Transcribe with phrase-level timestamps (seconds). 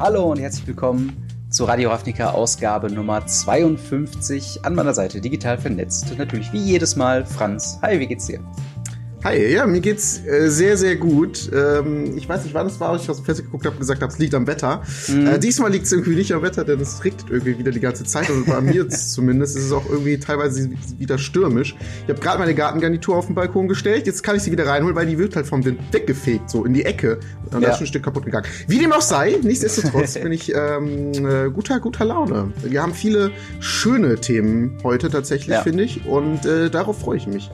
[0.00, 4.64] Hallo und herzlich willkommen zu Radio Ravnica Ausgabe Nummer 52.
[4.64, 6.16] An meiner Seite digital vernetzt.
[6.16, 7.80] Natürlich wie jedes Mal Franz.
[7.82, 8.38] Hi, wie geht's dir?
[9.24, 11.50] Hi, ja, mir geht's äh, sehr, sehr gut.
[11.52, 13.80] Ähm, ich weiß nicht, wann es war, als ich aus dem Fenster geguckt habe und
[13.80, 14.82] gesagt habe, es liegt am Wetter.
[15.08, 15.26] Mhm.
[15.26, 18.04] Äh, diesmal liegt es irgendwie nicht am Wetter, denn es regnet irgendwie wieder die ganze
[18.04, 18.30] Zeit.
[18.30, 21.74] Und bei mir zumindest ist es auch irgendwie teilweise wieder stürmisch.
[22.04, 24.06] Ich habe gerade meine Gartengarnitur auf den Balkon gestellt.
[24.06, 26.72] Jetzt kann ich sie wieder reinholen, weil die wird halt vom Wind weggefegt, so in
[26.72, 27.18] die Ecke.
[27.46, 27.60] Und ja.
[27.60, 28.46] da ist schon ein Stück kaputt gegangen.
[28.68, 32.52] Wie dem auch sei, nichtsdestotrotz bin ich ähm, äh, guter, guter Laune.
[32.62, 35.62] Wir haben viele schöne Themen heute tatsächlich, ja.
[35.62, 36.06] finde ich.
[36.06, 37.50] Und äh, darauf freue ich mich.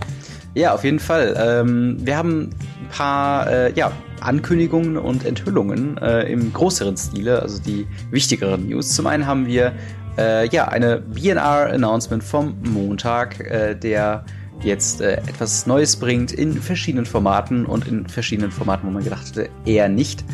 [0.55, 1.35] Ja, auf jeden Fall.
[1.37, 3.91] Ähm, wir haben ein paar äh, ja,
[4.21, 8.91] Ankündigungen und Enthüllungen äh, im größeren Stile, also die wichtigeren News.
[8.91, 9.73] Zum einen haben wir
[10.17, 14.25] äh, ja eine BNR-Announcement vom Montag, äh, der
[14.62, 19.27] jetzt äh, etwas Neues bringt in verschiedenen Formaten und in verschiedenen Formaten, wo man gedacht
[19.31, 20.25] hätte, eher nicht.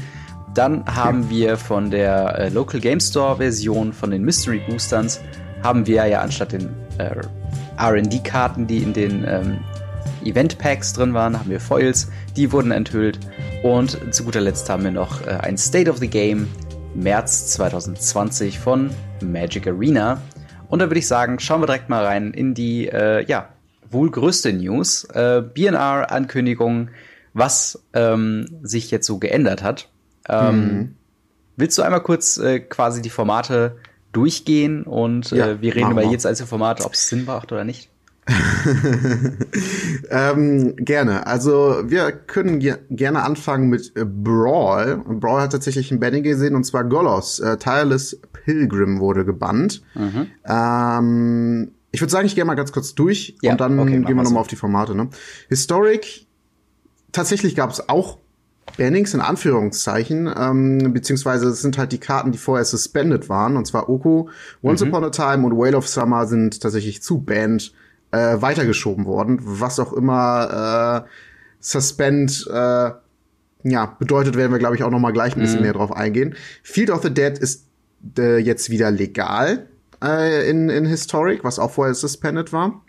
[0.55, 5.21] Dann haben wir von der äh, Local Game Store Version von den Mystery Boosters
[5.63, 6.71] haben wir ja anstatt den
[7.77, 9.59] R&D-Karten, die in den ähm,
[10.25, 13.19] Event Packs drin waren, haben wir Foils, die wurden enthüllt.
[13.63, 16.49] Und zu guter Letzt haben wir noch äh, ein State of the Game
[16.95, 18.91] März 2020 von
[19.23, 20.21] Magic Arena.
[20.69, 23.49] Und da würde ich sagen, schauen wir direkt mal rein in die, äh, ja,
[23.91, 25.05] wohl größte News.
[25.05, 26.91] Äh, BNR-Ankündigung,
[27.35, 29.89] was ähm, sich jetzt so geändert hat.
[30.29, 30.95] Ähm, mhm.
[31.57, 33.77] Willst du einmal kurz äh, quasi die Formate
[34.13, 37.65] durchgehen und ja, äh, wir reden über jedes einzelne Format, ob es Sinn macht oder
[37.65, 37.90] nicht?
[40.11, 41.27] ähm, gerne.
[41.27, 45.03] Also wir können ge gerne anfangen mit äh, Brawl.
[45.07, 47.41] Brawl hat tatsächlich ein Banning gesehen und zwar Golos.
[47.41, 49.83] Äh, Tireless Pilgrim wurde gebannt.
[49.95, 50.27] Mhm.
[50.45, 54.07] Ähm, ich würde sagen, ich gehe mal ganz kurz durch ja, und dann okay, gehen
[54.07, 54.39] wir nochmal so.
[54.39, 54.95] auf die Formate.
[54.95, 55.09] Ne?
[55.49, 56.27] Historic,
[57.13, 58.19] tatsächlich gab es auch
[58.77, 63.67] Bannings in Anführungszeichen, ähm, beziehungsweise es sind halt die Karten, die vorher suspended waren, und
[63.67, 64.29] zwar Oko,
[64.63, 64.89] Once mhm.
[64.89, 67.73] Upon a Time und Whale of Summer sind tatsächlich zu banned
[68.13, 71.09] äh, weitergeschoben worden, was auch immer äh,
[71.61, 72.91] Suspend äh,
[73.63, 75.65] ja, bedeutet, werden wir, glaube ich, auch noch mal gleich ein bisschen mhm.
[75.65, 76.35] mehr drauf eingehen.
[76.63, 77.67] Field of the Dead ist
[78.19, 79.69] äh, jetzt wieder legal
[80.03, 82.81] äh, in, in Historic, was auch vorher suspended war.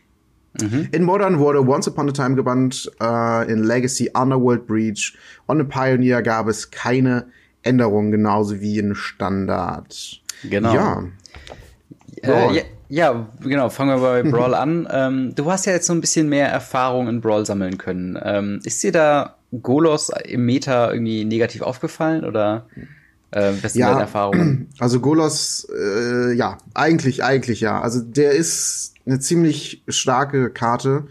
[0.60, 0.90] Mhm.
[0.92, 5.18] In Modern wurde Once Upon a Time gebannt, äh, in Legacy Underworld Breach
[5.48, 7.28] und in Pioneer gab es keine
[7.64, 10.22] Änderungen, genauso wie in Standard.
[10.44, 10.74] Genau.
[10.74, 11.04] Ja.
[12.24, 14.88] Äh, ja, ja, genau, fangen wir bei Brawl an.
[14.92, 18.20] Ähm, du hast ja jetzt so ein bisschen mehr Erfahrung in Brawl sammeln können.
[18.22, 22.66] Ähm, ist dir da Golos im Meta irgendwie negativ aufgefallen oder
[23.32, 24.70] äh, was sind ja, deine Erfahrungen?
[24.80, 27.80] Also Golos, äh, ja, eigentlich, eigentlich ja.
[27.82, 31.06] Also der ist eine ziemlich starke Karte,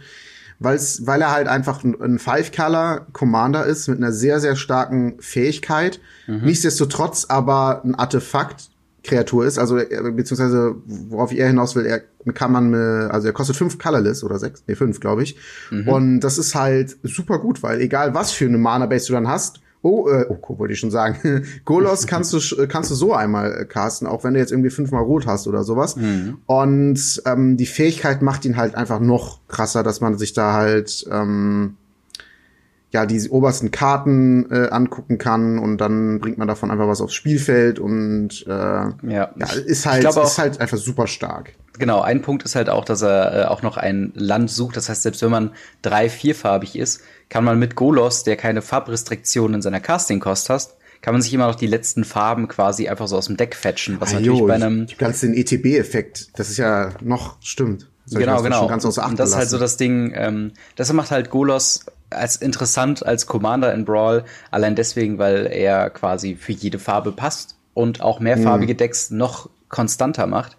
[0.59, 5.99] weil's, weil er halt einfach ein, ein Five-Color-Commander ist mit einer sehr, sehr starken Fähigkeit.
[6.27, 6.43] Mhm.
[6.45, 8.70] Nichtsdestotrotz aber ein Artefakt,
[9.03, 12.03] Kreatur ist, also beziehungsweise worauf er hinaus will, er
[12.35, 15.37] kann man, also er kostet fünf Colorless oder sechs, nee fünf, glaube ich.
[15.71, 15.89] Mhm.
[15.89, 19.29] Und das ist halt super gut, weil egal was für eine Mana Base du dann
[19.29, 23.65] hast, oh, äh, oh, wollte ich schon sagen, Golos kannst du kannst du so einmal
[23.67, 25.97] casten, auch wenn du jetzt irgendwie fünfmal rot hast oder sowas.
[25.97, 26.39] Mhm.
[26.47, 31.07] Und ähm, die Fähigkeit macht ihn halt einfach noch krasser, dass man sich da halt
[31.11, 31.77] ähm,
[32.93, 37.15] ja die obersten Karten äh, angucken kann und dann bringt man davon einfach was aufs
[37.15, 38.95] Spielfeld und äh, ja.
[39.05, 41.53] ja ist halt glaub, ist halt einfach super stark.
[41.79, 44.77] Genau, ein Punkt ist halt auch, dass er äh, auch noch ein Land sucht.
[44.77, 45.53] Das heißt, selbst wenn man
[45.83, 51.15] drei vierfarbig ist, kann man mit Golos, der keine Farbrestriktionen in seiner Casting-Kost hast, kann
[51.15, 54.11] man sich immer noch die letzten Farben quasi einfach so aus dem Deck fetchen, was
[54.11, 57.89] ah, natürlich jo, bei einem ich, ganz den ETB-Effekt, das ist ja noch stimmt.
[58.11, 58.67] genau, genau.
[58.67, 60.13] Ganz und das ist halt so das Ding.
[60.15, 65.91] Ähm, das macht halt Golos als interessant als Commander in Brawl, allein deswegen, weil er
[65.91, 68.79] quasi für jede Farbe passt und auch mehrfarbige mhm.
[68.79, 70.57] Decks noch konstanter macht.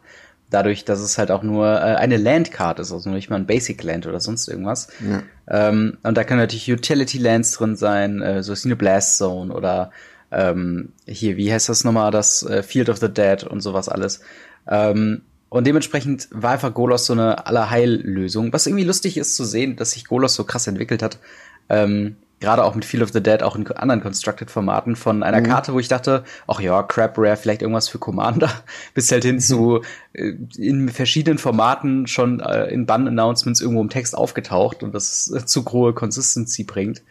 [0.49, 3.81] Dadurch, dass es halt auch nur äh, eine Landcard ist, also nicht mal ein Basic
[3.83, 4.89] Land oder sonst irgendwas.
[4.99, 5.23] Ja.
[5.69, 9.53] Ähm, und da können natürlich Utility Lands drin sein, äh, so wie eine Blast Zone
[9.53, 9.91] oder
[10.29, 14.21] ähm, hier, wie heißt das nochmal, das äh, Field of the Dead und sowas alles.
[14.67, 15.21] Ähm,
[15.51, 18.53] und dementsprechend war einfach Golos so eine Allerheillösung.
[18.53, 21.19] Was irgendwie lustig ist zu sehen, dass sich Golos so krass entwickelt hat.
[21.67, 25.47] Ähm, Gerade auch mit Field of the Dead, auch in anderen Constructed-Formaten von einer mhm.
[25.47, 28.49] Karte, wo ich dachte, ach ja, Crap Rare, vielleicht irgendwas für Commander,
[28.93, 29.81] bis halt hin zu
[30.13, 35.45] äh, in verschiedenen Formaten schon äh, in Bann-Announcements irgendwo im Text aufgetaucht und das äh,
[35.45, 37.03] zu große Consistency bringt.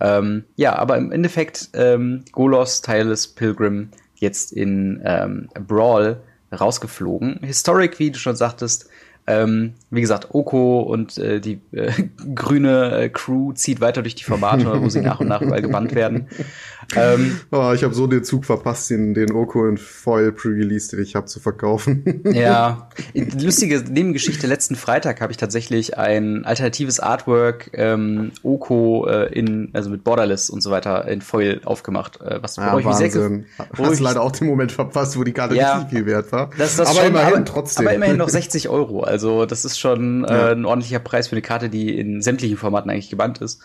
[0.00, 6.22] Ähm, ja, aber im Endeffekt ähm, Golos, Tireless Pilgrim jetzt in ähm, Brawl
[6.52, 7.40] rausgeflogen.
[7.42, 8.88] Historic, wie du schon sagtest,
[9.24, 11.92] Ähm, wie gesagt, Oko und äh, die äh,
[12.34, 15.94] grüne äh, Crew zieht weiter durch die Formate, wo sie nach und nach überall gebannt
[15.94, 16.26] werden.
[16.94, 21.04] Ähm, oh, ich habe so den Zug verpasst, den, den Oko in Foil Pre-Release, den
[21.04, 22.22] ich habe, zu verkaufen.
[22.32, 24.46] ja, lustige Nebengeschichte.
[24.46, 30.50] Letzten Freitag habe ich tatsächlich ein alternatives Artwork ähm, Oko äh, in, also mit Borderless
[30.50, 32.20] und so weiter in Foil aufgemacht.
[32.20, 33.46] Äh, was ja, ich Wahnsinn.
[33.56, 36.50] Sehr, Hast leider auch den Moment verpasst, wo die Karte ja, nicht viel wert war.
[36.58, 37.86] Das, das aber schon, immerhin aber, trotzdem.
[37.86, 39.02] Aber immerhin noch 60 Euro.
[39.02, 40.52] Also das ist schon äh, ja.
[40.52, 43.60] ein ordentlicher Preis für eine Karte, die in sämtlichen Formaten eigentlich gebannt ist.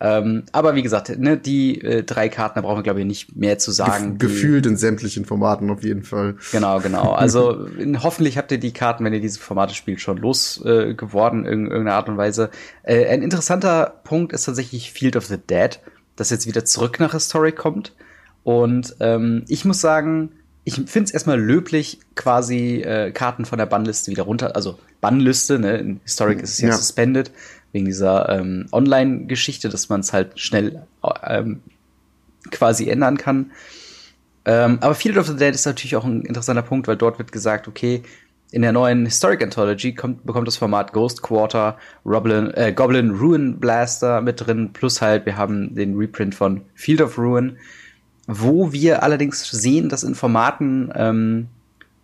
[0.00, 3.36] Ähm, aber wie gesagt, ne, die äh, drei Karten, da brauchen wir, glaube ich, nicht
[3.36, 4.18] mehr zu sagen.
[4.18, 6.36] Ge gefühlt in sämtlichen Formaten auf jeden Fall.
[6.52, 7.12] Genau, genau.
[7.18, 11.50] Also in, hoffentlich habt ihr die Karten, wenn ihr diese Formate spielt, schon losgeworden äh,
[11.50, 12.50] in irgendeiner Art und Weise.
[12.84, 15.80] Äh, ein interessanter Punkt ist tatsächlich Field of the Dead,
[16.14, 17.92] das jetzt wieder zurück nach Historic kommt.
[18.44, 20.30] Und ähm, ich muss sagen,
[20.68, 25.58] ich finde es erstmal löblich, quasi äh, Karten von der Bannliste wieder runter, also Bannliste,
[25.58, 25.78] ne?
[25.78, 27.30] In Historic ist es ja, ja suspended,
[27.72, 30.82] wegen dieser ähm, Online-Geschichte, dass man es halt schnell
[31.26, 31.60] ähm,
[32.50, 33.50] quasi ändern kann.
[34.44, 37.32] Ähm, aber Field of the Dead ist natürlich auch ein interessanter Punkt, weil dort wird
[37.32, 38.02] gesagt, okay,
[38.50, 41.76] in der neuen Historic Anthology kommt, bekommt das Format Ghost Quarter,
[42.06, 47.02] Roblin, äh, Goblin Ruin Blaster mit drin, plus halt wir haben den Reprint von Field
[47.02, 47.58] of Ruin
[48.28, 51.48] wo wir allerdings sehen, dass in Formaten, ähm,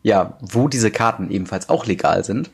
[0.03, 2.51] ja, wo diese Karten ebenfalls auch legal sind,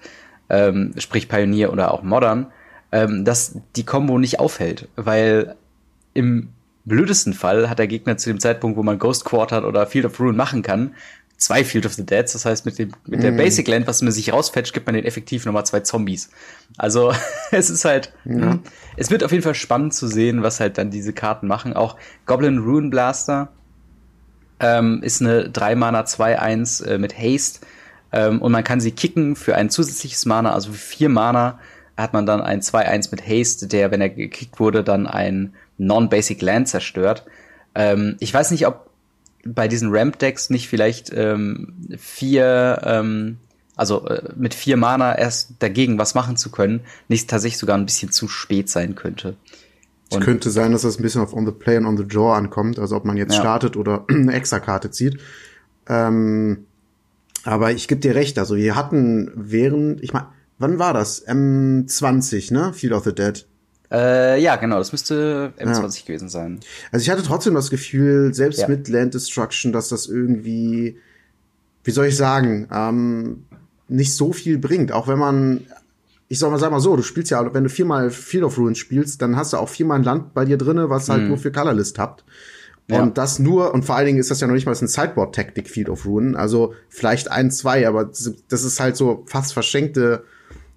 [0.50, 2.46] ähm, sprich Pioneer oder auch Modern,
[2.92, 5.56] ähm, dass die Combo nicht aufhält, weil
[6.14, 6.50] im
[6.84, 10.18] blödesten Fall hat der Gegner zu dem Zeitpunkt, wo man Ghost Quarter oder Field of
[10.18, 10.94] Ruin machen kann,
[11.40, 12.32] zwei Field of the Deads.
[12.32, 13.36] Das heißt, mit, dem, mit der mm.
[13.36, 16.30] Basic Land, was man sich rausfetcht, gibt man den effektiv nochmal zwei Zombies.
[16.76, 17.12] Also
[17.50, 18.58] es ist halt, ja.
[18.96, 21.72] es wird auf jeden Fall spannend zu sehen, was halt dann diese Karten machen.
[21.72, 21.96] Auch
[22.26, 23.48] Goblin Ruin Blaster
[24.60, 27.60] ähm, ist eine 3 Mana 2-1 äh, mit Haste.
[28.12, 31.58] Ähm, und man kann sie kicken für ein zusätzliches Mana, also für 4 Mana
[32.00, 36.40] hat man dann ein 2-1 mit Haste, der, wenn er gekickt wurde, dann ein Non-Basic
[36.42, 37.24] Land zerstört.
[37.74, 38.90] Ähm, ich weiß nicht, ob
[39.44, 43.38] bei diesen Ramp-Decks nicht vielleicht ähm, vier, ähm,
[43.76, 47.86] also äh, mit vier Mana erst dagegen was machen zu können, nicht tatsächlich sogar ein
[47.86, 49.36] bisschen zu spät sein könnte.
[50.12, 52.34] Es könnte sein, dass das ein bisschen auf On the Play und On the Draw
[52.36, 53.40] ankommt, also ob man jetzt ja.
[53.40, 55.18] startet oder eine Extra-Karte zieht.
[55.88, 56.66] Ähm,
[57.44, 60.26] aber ich gebe dir recht, also wir hatten während, ich meine,
[60.60, 61.26] wann war das?
[61.26, 62.72] M20, ne?
[62.72, 63.46] Field of the Dead.
[63.90, 66.06] Äh, ja, genau, das müsste M20 ja.
[66.06, 66.60] gewesen sein.
[66.92, 68.68] Also ich hatte trotzdem das Gefühl, selbst ja.
[68.68, 70.96] mit Land Destruction, dass das irgendwie,
[71.82, 73.44] wie soll ich sagen, ähm,
[73.88, 74.92] nicht so viel bringt.
[74.92, 75.66] Auch wenn man
[76.32, 78.78] ich sag mal, sag mal so, du spielst ja, wenn du viermal Field of Ruins
[78.78, 81.28] spielst, dann hast du auch viermal ein Land bei dir drinne, was halt mhm.
[81.30, 82.24] nur für Colorlist habt.
[82.86, 83.02] Ja.
[83.02, 85.68] Und das nur, und vor allen Dingen ist das ja noch nicht mal ein Sideboard-Taktik
[85.68, 90.22] Field of Ruin, also vielleicht ein, zwei, aber das ist halt so fast verschenkte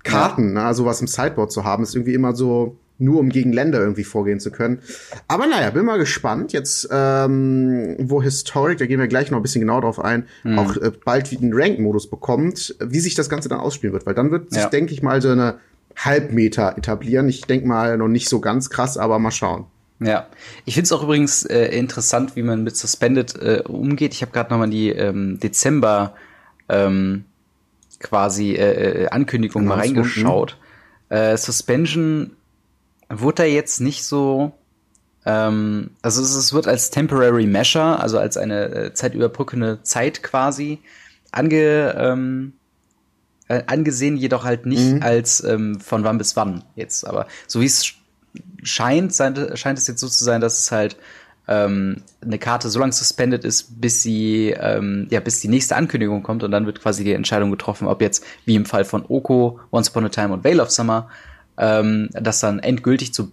[0.04, 0.68] Karten, ja.
[0.68, 0.74] ne?
[0.74, 4.40] sowas im Sideboard zu haben, ist irgendwie immer so, nur um gegen Länder irgendwie vorgehen
[4.40, 4.80] zu können.
[5.28, 6.54] Aber naja, bin mal gespannt.
[6.54, 10.60] Jetzt, ähm, wo Historic, da gehen wir gleich noch ein bisschen genauer drauf ein, mhm.
[10.60, 14.06] auch äh, bald wieder einen Rank-Modus bekommt, wie sich das Ganze dann ausspielen wird.
[14.06, 14.70] Weil dann wird sich, ja.
[14.70, 15.56] denke ich mal, so eine
[15.96, 17.28] Halbmeter etablieren.
[17.30, 19.66] Ich denke mal noch nicht so ganz krass, aber mal schauen.
[20.00, 20.28] Ja,
[20.66, 24.14] ich finde es auch übrigens äh, interessant, wie man mit Suspended äh, umgeht.
[24.14, 26.16] Ich habe gerade noch mal die ähm, Dezember
[26.68, 27.26] ähm,
[28.04, 30.58] quasi äh, äh Ankündigung genau, mal reingeschaut.
[31.10, 32.36] Äh, Suspension
[33.10, 34.52] wurde da jetzt nicht so,
[35.26, 40.80] ähm, also es, es, wird als Temporary Measure, also als eine äh, zeitüberbrückende Zeit quasi
[41.32, 42.54] ange, ähm,
[43.48, 45.04] äh, angesehen, jedoch halt nicht mhm.
[45.04, 47.06] als ähm, von wann bis wann jetzt.
[47.08, 47.94] Aber so wie es
[48.64, 50.98] scheint, scheint es jetzt so zu sein, dass es halt
[51.48, 56.24] ähm, eine Karte so lange suspended ist, bis sie, ähm, ja, bis die nächste Ankündigung
[56.24, 59.60] kommt und dann wird quasi die Entscheidung getroffen, ob jetzt, wie im Fall von Oko,
[59.72, 61.10] Once Upon a Time und Veil of Summer,
[61.58, 63.32] ähm, das dann endgültig zu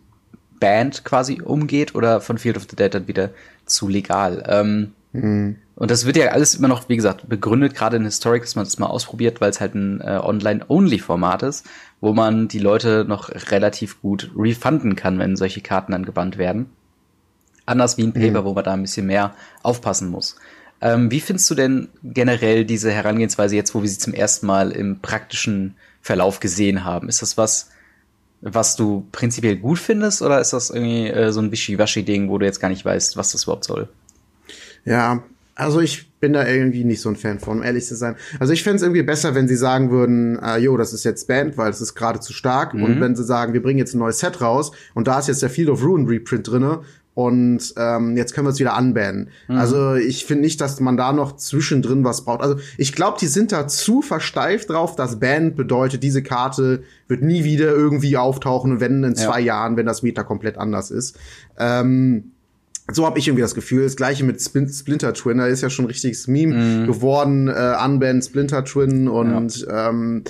[0.58, 3.30] Band quasi umgeht oder von Field of the Dead dann wieder
[3.64, 4.44] zu legal.
[4.46, 5.56] Ähm, mhm.
[5.76, 8.66] Und das wird ja alles immer noch, wie gesagt, begründet, gerade in Historic, dass man
[8.66, 11.66] das mal ausprobiert, weil es halt ein äh, Online-Only-Format ist,
[12.02, 16.68] wo man die Leute noch relativ gut refunden kann, wenn solche Karten dann gebannt werden.
[17.70, 18.44] Anders wie ein Paper, mhm.
[18.44, 20.36] wo man da ein bisschen mehr aufpassen muss.
[20.80, 24.72] Ähm, wie findest du denn generell diese Herangehensweise jetzt, wo wir sie zum ersten Mal
[24.72, 27.08] im praktischen Verlauf gesehen haben?
[27.08, 27.70] Ist das was,
[28.40, 32.46] was du prinzipiell gut findest oder ist das irgendwie äh, so ein Wischiwaschi-Ding, wo du
[32.46, 33.88] jetzt gar nicht weißt, was das überhaupt soll?
[34.84, 35.22] Ja,
[35.54, 38.16] also ich bin da irgendwie nicht so ein Fan von, um ehrlich zu sein.
[38.38, 41.28] Also ich fände es irgendwie besser, wenn sie sagen würden, äh, jo, das ist jetzt
[41.28, 42.72] Band, weil es ist gerade zu stark.
[42.72, 42.82] Mhm.
[42.82, 45.42] Und wenn sie sagen, wir bringen jetzt ein neues Set raus und da ist jetzt
[45.42, 46.80] der Field of Ruin Reprint drinne,
[47.14, 49.30] und ähm, jetzt können wir es wieder anbannen.
[49.48, 49.56] Mhm.
[49.56, 52.40] Also ich finde nicht, dass man da noch zwischendrin was braucht.
[52.40, 57.22] Also ich glaube, die sind da zu versteift drauf, dass Band bedeutet, diese Karte wird
[57.22, 59.46] nie wieder irgendwie auftauchen, wenn in zwei ja.
[59.46, 61.18] Jahren, wenn das Meta komplett anders ist.
[61.58, 62.32] Ähm,
[62.92, 63.84] so habe ich irgendwie das Gefühl.
[63.84, 66.86] Das gleiche mit Splinter Twin, da ist ja schon ein richtiges Meme mm.
[66.86, 69.90] geworden, äh, Unband Splinter Twin und ja.
[69.90, 70.24] ähm,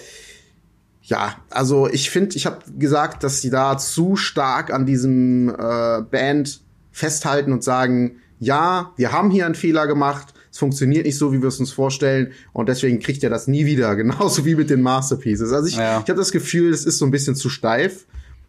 [1.02, 6.02] ja, also ich finde, ich habe gesagt, dass sie da zu stark an diesem äh,
[6.02, 6.60] Band
[7.00, 11.40] festhalten und sagen, ja, wir haben hier einen Fehler gemacht, es funktioniert nicht so, wie
[11.40, 14.82] wir es uns vorstellen und deswegen kriegt er das nie wieder, genauso wie mit den
[14.82, 15.52] Masterpieces.
[15.52, 16.00] Also ich, ja.
[16.04, 18.06] ich habe das Gefühl, es ist so ein bisschen zu steif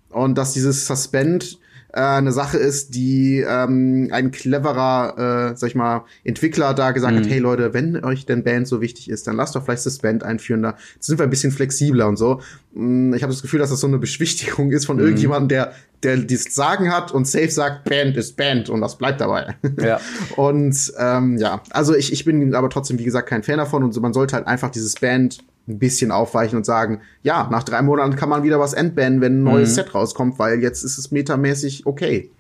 [0.10, 1.60] und dass dieses Suspend
[1.94, 7.14] äh, eine Sache ist, die ähm, ein cleverer, äh, sag ich mal, Entwickler da gesagt
[7.14, 7.20] mhm.
[7.20, 10.24] hat, hey Leute, wenn euch denn Band so wichtig ist, dann lasst doch vielleicht Suspend
[10.24, 12.42] einführen, da sind wir ein bisschen flexibler und so.
[12.74, 15.04] Mm, ich habe das Gefühl, dass das so eine Beschwichtigung ist von mhm.
[15.04, 19.22] irgendjemandem, der der dies Sagen hat und Safe sagt, Band ist Band und das bleibt
[19.22, 19.56] dabei.
[19.82, 20.00] Ja.
[20.36, 23.94] und ähm, ja, also ich, ich bin aber trotzdem, wie gesagt, kein Fan davon und
[23.94, 27.82] so, man sollte halt einfach dieses Band ein bisschen aufweichen und sagen, ja, nach drei
[27.82, 29.76] Monaten kann man wieder was entbannen, wenn ein neues mhm.
[29.76, 32.32] Set rauskommt, weil jetzt ist es metamäßig okay.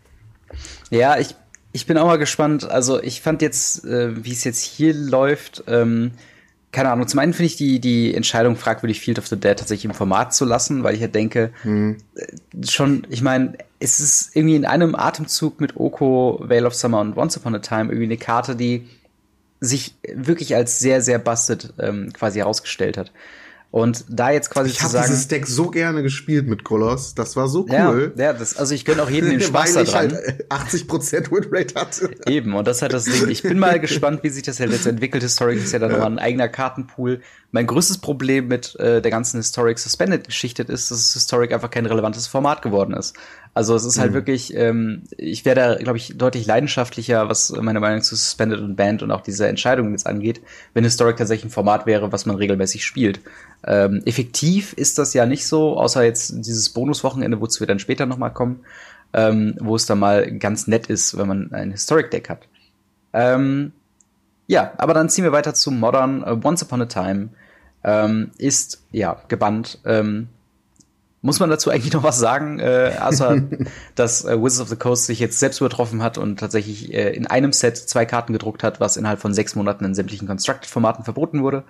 [0.90, 1.36] Ja, ich,
[1.72, 2.70] ich bin auch mal gespannt.
[2.70, 6.12] Also ich fand jetzt, äh, wie es jetzt hier läuft, ähm,
[6.72, 9.86] keine Ahnung, zum einen finde ich die, die Entscheidung fragwürdig, Field of the Dead tatsächlich
[9.86, 11.98] im Format zu lassen, weil ich ja denke, mhm.
[12.66, 17.18] schon, ich meine, es ist irgendwie in einem Atemzug mit Oko, Veil of Summer und
[17.18, 18.88] Once Upon a Time irgendwie eine Karte, die
[19.60, 23.12] sich wirklich als sehr, sehr busted ähm, quasi herausgestellt hat.
[23.72, 24.96] Und da jetzt quasi ich zu sagen.
[24.96, 27.16] Ich habe dieses Deck so gerne gespielt mit Kolos.
[27.16, 28.12] Das war so cool.
[28.18, 30.08] Ja, ja das, also ich gönne auch jedem den Spaß Weil daran.
[30.08, 32.12] ich halt 80% Winrate hatte.
[32.28, 33.30] Eben, und das halt das Ding.
[33.30, 35.24] Ich bin mal gespannt, wie sich das halt jetzt entwickelt.
[35.24, 35.98] Historic ist ja dann ja.
[35.98, 37.22] nochmal ein eigener Kartenpool.
[37.54, 41.86] Mein größtes Problem mit äh, der ganzen Historic Suspended Geschichte ist, dass Historic einfach kein
[41.86, 43.18] relevantes Format geworden ist.
[43.54, 44.16] Also es ist halt mhm.
[44.16, 48.78] wirklich, ähm, ich wäre da, glaube ich, deutlich leidenschaftlicher, was meine Meinung zu Suspended und
[48.78, 50.42] Band und auch diese Entscheidungen jetzt angeht,
[50.74, 53.20] wenn Historic tatsächlich ein Format wäre, was man regelmäßig spielt.
[53.68, 58.06] Ähm, effektiv ist das ja nicht so, außer jetzt dieses Bonuswochenende, wozu wir dann später
[58.06, 58.62] nochmal kommen,
[59.12, 62.48] ähm, wo es dann mal ganz nett ist, wenn man ein Historic-Deck hat.
[63.12, 63.74] Ähm,
[64.48, 66.24] ja, aber dann ziehen wir weiter zu Modern.
[66.24, 67.30] Uh, Once Upon a Time
[67.84, 69.80] ähm, ist ja gebannt.
[69.86, 70.28] Ähm,
[71.22, 73.42] muss man dazu eigentlich noch was sagen, äh, außer
[73.96, 77.28] dass äh, Wizards of the Coast sich jetzt selbst übertroffen hat und tatsächlich äh, in
[77.28, 81.44] einem Set zwei Karten gedruckt hat, was innerhalb von sechs Monaten in sämtlichen Constructed-Formaten verboten
[81.44, 81.64] wurde.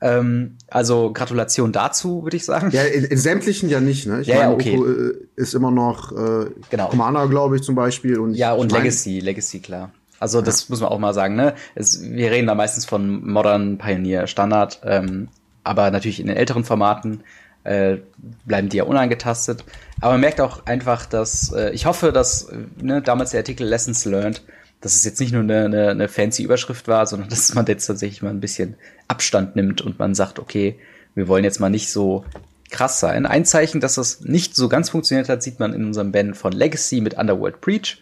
[0.00, 2.70] Ähm, also Gratulation dazu, würde ich sagen.
[2.72, 4.20] Ja, in, in, sämtlichen ja nicht, ne?
[4.20, 4.74] Ich ja, meine, ja, okay.
[4.74, 6.88] Äh, ist immer noch äh, genau.
[6.88, 8.18] Commander, glaube ich, zum Beispiel.
[8.18, 9.92] Und ja, und Legacy, Legacy, klar.
[10.18, 10.44] Also ja.
[10.44, 11.54] das muss man auch mal sagen, ne?
[11.76, 15.28] Es, wir reden da meistens von Modern, Pioneer, Standard, ähm,
[15.64, 17.22] aber natürlich in den älteren Formaten
[17.64, 17.98] äh,
[18.44, 19.64] bleiben die ja unangetastet.
[20.00, 23.66] Aber man merkt auch einfach, dass äh, ich hoffe, dass äh, ne, damals der Artikel
[23.66, 24.42] Lessons Learned,
[24.80, 27.86] dass es jetzt nicht nur eine, eine, eine fancy Überschrift war, sondern dass man jetzt
[27.86, 28.76] tatsächlich mal ein bisschen
[29.08, 30.78] Abstand nimmt und man sagt, okay,
[31.14, 32.24] wir wollen jetzt mal nicht so
[32.70, 33.26] krass sein.
[33.26, 36.52] Ein Zeichen, dass das nicht so ganz funktioniert hat, sieht man in unserem Band von
[36.52, 37.98] Legacy mit Underworld Breach.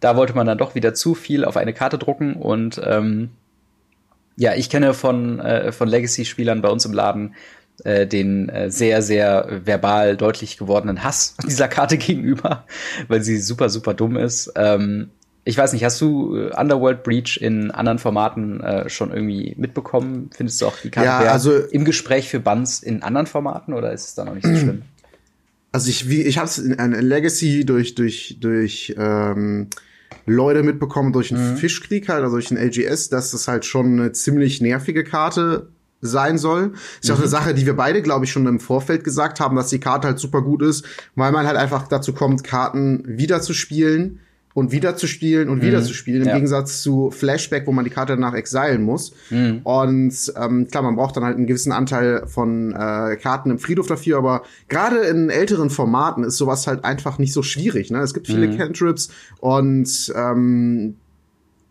[0.00, 3.30] Da wollte man dann doch wieder zu viel auf eine Karte drucken und ähm,
[4.36, 7.34] ja, ich kenne von, äh, von Legacy-Spielern bei uns im Laden
[7.82, 12.64] äh, den äh, sehr, sehr verbal deutlich gewordenen Hass dieser Karte gegenüber,
[13.08, 14.52] weil sie super, super dumm ist.
[14.56, 15.10] Ähm,
[15.44, 20.30] ich weiß nicht, hast du äh, Underworld Breach in anderen Formaten äh, schon irgendwie mitbekommen?
[20.34, 23.92] Findest du auch die Karte ja, also, im Gespräch für Bands in anderen Formaten oder
[23.92, 24.82] ist es da noch nicht so schlimm?
[25.72, 29.68] Also ich, wie, ich habe es in, in Legacy durch durch durch ähm,
[30.26, 31.56] Leute mitbekommen durch einen mhm.
[31.56, 35.68] Fischkrieg halt, also durch ein LGS, dass das halt schon eine ziemlich nervige Karte
[36.00, 36.72] sein soll.
[37.00, 37.14] Ist mhm.
[37.14, 39.80] auch eine Sache, die wir beide, glaube ich, schon im Vorfeld gesagt haben, dass die
[39.80, 44.20] Karte halt super gut ist, weil man halt einfach dazu kommt, Karten wieder zu spielen
[44.54, 45.62] und wieder zu spielen und mhm.
[45.62, 46.34] wieder zu spielen, im ja.
[46.34, 49.12] Gegensatz zu Flashback, wo man die Karte danach exilen muss.
[49.30, 49.60] Mhm.
[49.64, 53.88] Und ähm, klar, man braucht dann halt einen gewissen Anteil von äh, Karten im Friedhof
[53.88, 57.90] dafür, aber gerade in älteren Formaten ist sowas halt einfach nicht so schwierig.
[57.90, 57.98] Ne?
[57.98, 58.56] Es gibt viele mhm.
[58.56, 60.96] Cantrips und ähm,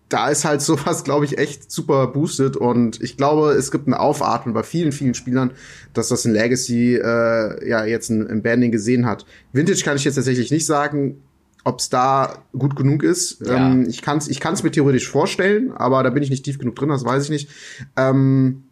[0.10, 3.94] da ist halt sowas, glaube ich, echt super boosted und ich glaube, es gibt ein
[3.94, 5.52] Aufatmen bei vielen, vielen Spielern,
[5.94, 9.26] dass das in Legacy äh, ja jetzt ein, ein Banding gesehen hat.
[9.54, 11.22] Vintage kann ich jetzt tatsächlich nicht sagen,
[11.64, 13.42] ob es da gut genug ist.
[13.46, 13.72] Ja.
[13.72, 16.60] Ähm, ich kann es ich kann's mir theoretisch vorstellen, aber da bin ich nicht tief
[16.60, 17.50] genug drin, das weiß ich nicht.
[17.96, 18.64] Ähm,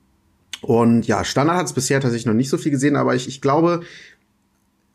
[0.61, 3.41] und ja, Standard hat es bisher tatsächlich noch nicht so viel gesehen, aber ich, ich
[3.41, 3.81] glaube,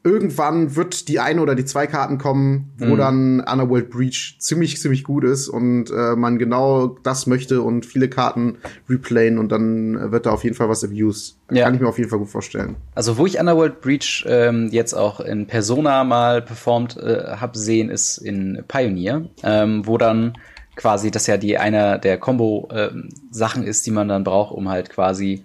[0.06, 2.96] irgendwann wird die eine oder die zwei Karten kommen, wo mhm.
[2.96, 8.08] dann Underworld Breach ziemlich, ziemlich gut ist und äh, man genau das möchte und viele
[8.08, 8.58] Karten
[8.88, 11.38] replayen und dann wird da auf jeden Fall was abused.
[11.50, 11.64] Ja.
[11.64, 12.76] Kann ich mir auf jeden Fall gut vorstellen.
[12.94, 17.90] Also wo ich Underworld Breach ähm, jetzt auch in Persona mal performt äh, habe sehen,
[17.90, 20.38] ist in Pioneer, ähm, wo dann
[20.76, 24.90] quasi das ja die eine der Combo-Sachen ähm, ist, die man dann braucht, um halt
[24.90, 25.42] quasi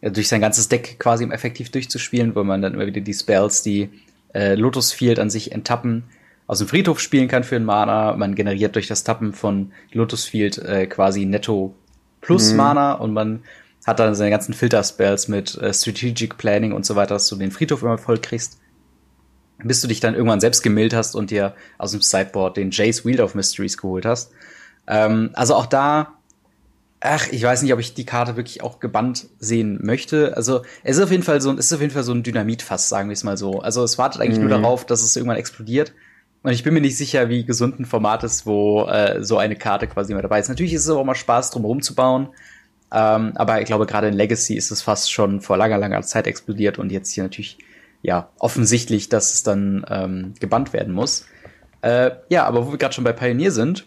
[0.00, 3.62] durch sein ganzes Deck quasi im effektiv durchzuspielen, wo man dann immer wieder die Spells,
[3.62, 3.90] die
[4.34, 6.04] äh, Lotus Field an sich enttappen,
[6.46, 8.16] aus dem Friedhof spielen kann für einen Mana.
[8.16, 11.74] Man generiert durch das Tappen von Lotus Field äh, quasi netto
[12.20, 12.56] plus mhm.
[12.56, 13.42] Mana und man
[13.86, 17.50] hat dann seine ganzen Filter-Spells mit äh, Strategic Planning und so weiter, dass du den
[17.50, 18.58] Friedhof immer voll kriegst.
[19.62, 23.04] Bis du dich dann irgendwann selbst gemillt hast und dir aus dem Sideboard den Jace
[23.04, 24.30] Wheel of Mysteries geholt hast.
[24.86, 26.17] Ähm, also auch da
[27.00, 30.36] Ach, ich weiß nicht, ob ich die Karte wirklich auch gebannt sehen möchte.
[30.36, 32.88] Also, es ist auf jeden Fall so, es ist auf jeden Fall so ein Dynamitfass,
[32.88, 33.60] sagen wir es mal so.
[33.60, 34.48] Also, es wartet eigentlich mhm.
[34.48, 35.92] nur darauf, dass es irgendwann explodiert.
[36.42, 39.56] Und ich bin mir nicht sicher, wie gesund ein Format ist, wo äh, so eine
[39.56, 40.48] Karte quasi immer dabei ist.
[40.48, 42.28] Natürlich ist es auch mal Spaß, drum rumzubauen.
[42.92, 46.26] Ähm, aber ich glaube, gerade in Legacy ist es fast schon vor langer, langer Zeit
[46.26, 47.58] explodiert und jetzt hier natürlich,
[48.02, 51.26] ja, offensichtlich, dass es dann ähm, gebannt werden muss.
[51.82, 53.86] Äh, ja, aber wo wir gerade schon bei Pioneer sind,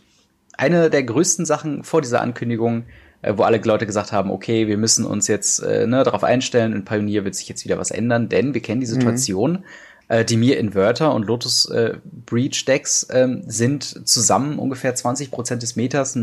[0.58, 2.86] eine der größten Sachen vor dieser Ankündigung,
[3.24, 6.86] wo alle Leute gesagt haben, okay, wir müssen uns jetzt äh, ne, darauf einstellen, in
[6.86, 8.92] Pioneer wird sich jetzt wieder was ändern, denn wir kennen die mhm.
[8.92, 9.64] Situation, mhm.
[10.08, 15.62] äh, die mir Inverter und Lotus äh, Breach Decks ähm, sind zusammen ungefähr 20 Prozent
[15.62, 16.18] des Meters,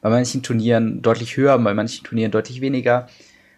[0.00, 3.08] bei manchen Turnieren deutlich höher, bei manchen Turnieren deutlich weniger.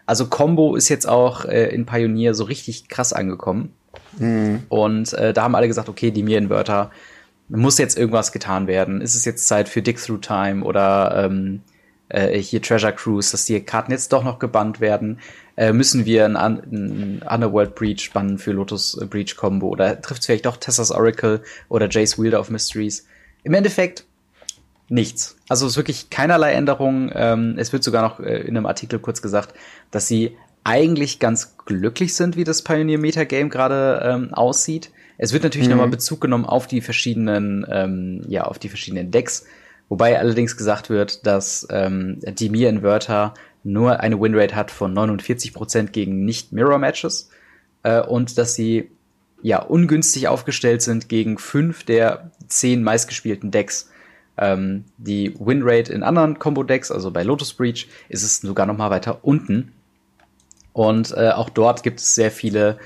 [0.07, 3.73] Also Combo ist jetzt auch äh, in Pioneer so richtig krass angekommen.
[4.19, 4.65] Mhm.
[4.69, 6.91] Und äh, da haben alle gesagt, okay, die mir Inverter
[7.49, 9.01] muss jetzt irgendwas getan werden?
[9.01, 11.61] Ist es jetzt Zeit für Dig Through Time oder ähm,
[12.09, 15.21] äh, hier Treasure Cruise, dass die Karten jetzt doch noch gebannt werden?
[15.57, 20.27] Äh, müssen wir ein, ein Underworld Breach bannen für Lotus Breach Combo oder trifft es
[20.27, 23.07] vielleicht doch Tessa's Oracle oder Jace Wielder of Mysteries?
[23.45, 24.05] Im Endeffekt
[24.89, 25.37] nichts.
[25.49, 27.11] Also es ist wirklich keinerlei Änderung.
[27.15, 29.55] Ähm, es wird sogar noch äh, in einem Artikel kurz gesagt,
[29.91, 34.91] dass sie eigentlich ganz glücklich sind, wie das Pioneer Metagame gerade ähm, aussieht.
[35.19, 35.75] Es wird natürlich mhm.
[35.75, 39.45] nochmal Bezug genommen auf die verschiedenen, ähm, ja, auf die verschiedenen Decks,
[39.95, 43.33] wobei allerdings gesagt wird, dass ähm, die Mir-Inverter
[43.63, 47.31] nur eine Winrate hat von 49% gegen Nicht-Mirror-Matches
[47.85, 48.91] äh, und dass sie
[49.41, 53.89] ja ungünstig aufgestellt sind gegen fünf der zehn meistgespielten Decks.
[54.37, 58.91] Ähm, die Winrate in anderen Combo-Decks, also bei Lotus Breach, ist es sogar noch mal
[58.91, 59.75] weiter unten.
[60.73, 62.79] Und äh, auch dort gibt es sehr viele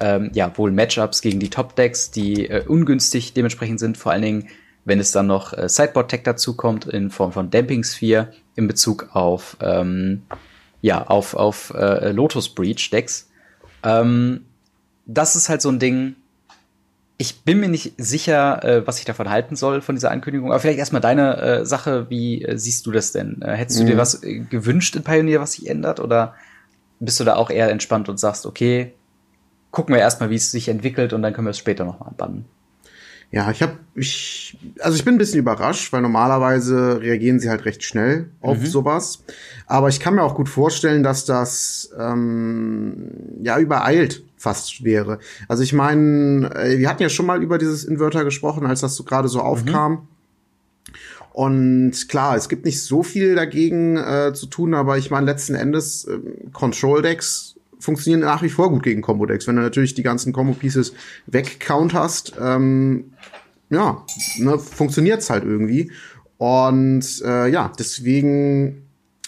[0.00, 4.48] ähm, ja, wohl Matchups gegen die Top-Decks, die äh, ungünstig dementsprechend sind, vor allen Dingen,
[4.84, 9.08] wenn es dann noch äh, Sideboard-Tech dazu kommt in Form von Damping Sphere in Bezug
[9.12, 10.22] auf, ähm,
[10.82, 13.28] ja, auf, auf äh, Lotus Breach Decks.
[13.82, 14.44] Ähm,
[15.06, 16.16] das ist halt so ein Ding.
[17.16, 20.50] Ich bin mir nicht sicher, äh, was ich davon halten soll, von dieser Ankündigung.
[20.50, 22.10] Aber vielleicht erstmal deine äh, Sache.
[22.10, 23.40] Wie äh, siehst du das denn?
[23.42, 23.84] Äh, hättest mhm.
[23.84, 24.00] du dir mhm.
[24.00, 26.00] was äh, gewünscht in Pioneer, was sich ändert?
[26.00, 26.34] Oder
[27.00, 28.92] bist du da auch eher entspannt und sagst, okay,
[29.70, 32.46] gucken wir erstmal, wie es sich entwickelt und dann können wir es später nochmal bannen.
[33.34, 37.64] Ja, ich habe ich also ich bin ein bisschen überrascht, weil normalerweise reagieren sie halt
[37.64, 38.66] recht schnell auf mhm.
[38.66, 39.24] sowas.
[39.66, 43.10] Aber ich kann mir auch gut vorstellen, dass das ähm,
[43.42, 45.18] ja übereilt fast wäre.
[45.48, 48.94] Also ich meine, äh, wir hatten ja schon mal über dieses Inverter gesprochen, als das
[48.94, 49.92] so gerade so aufkam.
[49.92, 49.98] Mhm.
[51.32, 55.56] Und klar, es gibt nicht so viel dagegen äh, zu tun, aber ich meine letzten
[55.56, 56.20] Endes äh,
[56.52, 57.53] Control Decks
[57.84, 59.46] funktionieren nach wie vor gut gegen Combo-Decks.
[59.46, 60.94] Wenn du natürlich die ganzen Combo-Pieces
[61.26, 63.12] wegcount hast, ähm,
[63.70, 64.04] ja,
[64.38, 65.92] ne, funktioniert's halt irgendwie.
[66.38, 68.82] Und äh, ja, deswegen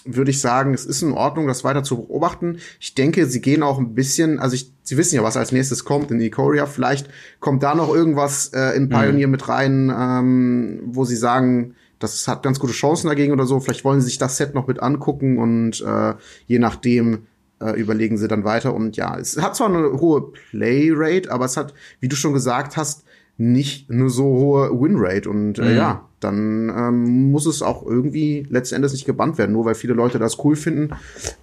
[0.05, 2.57] würde ich sagen, es ist in Ordnung, das weiter zu beobachten.
[2.79, 5.83] Ich denke, sie gehen auch ein bisschen, also ich, sie wissen ja, was als nächstes
[5.83, 6.65] kommt in Ikoria.
[6.65, 9.31] Vielleicht kommt da noch irgendwas äh, in Pioneer mhm.
[9.31, 13.59] mit rein, ähm, wo sie sagen, das hat ganz gute Chancen dagegen oder so.
[13.59, 16.13] Vielleicht wollen sie sich das Set noch mit angucken und äh,
[16.47, 17.27] je nachdem
[17.61, 18.73] äh, überlegen sie dann weiter.
[18.73, 22.77] Und ja, es hat zwar eine hohe Playrate, aber es hat, wie du schon gesagt
[22.77, 23.03] hast,
[23.37, 25.29] nicht eine so hohe Winrate.
[25.29, 25.77] Und äh, mhm.
[25.77, 29.51] ja, dann ähm, muss es auch irgendwie letztendlich nicht gebannt werden.
[29.51, 30.95] Nur weil viele Leute das cool finden,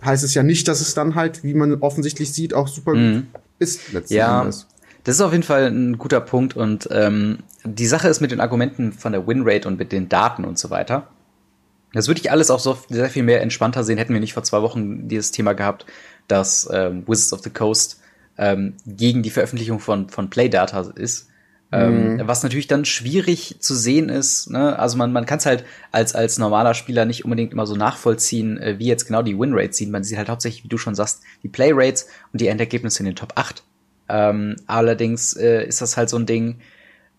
[0.04, 3.28] heißt es ja nicht, dass es dann halt, wie man offensichtlich sieht, auch super mhm.
[3.58, 4.40] ist letzten ja.
[4.40, 4.66] Endes.
[5.04, 8.40] Das ist auf jeden Fall ein guter Punkt und ähm, die Sache ist mit den
[8.40, 11.08] Argumenten von der Winrate und mit den Daten und so weiter.
[11.94, 14.42] Das würde ich alles auch so sehr viel mehr entspannter sehen, hätten wir nicht vor
[14.42, 15.86] zwei Wochen dieses Thema gehabt,
[16.28, 18.00] dass ähm, Wizards of the Coast
[18.36, 21.28] ähm, gegen die Veröffentlichung von, von Playdata ist.
[21.72, 22.28] Ähm, mhm.
[22.28, 24.50] Was natürlich dann schwierig zu sehen ist.
[24.50, 24.78] Ne?
[24.78, 28.58] Also man, man kann es halt als, als normaler Spieler nicht unbedingt immer so nachvollziehen,
[28.58, 29.90] äh, wie jetzt genau die Winrates sind.
[29.90, 33.16] Man sieht halt hauptsächlich, wie du schon sagst, die Playrates und die Endergebnisse in den
[33.16, 33.62] Top 8.
[34.08, 36.60] Ähm, allerdings äh, ist das halt so ein Ding,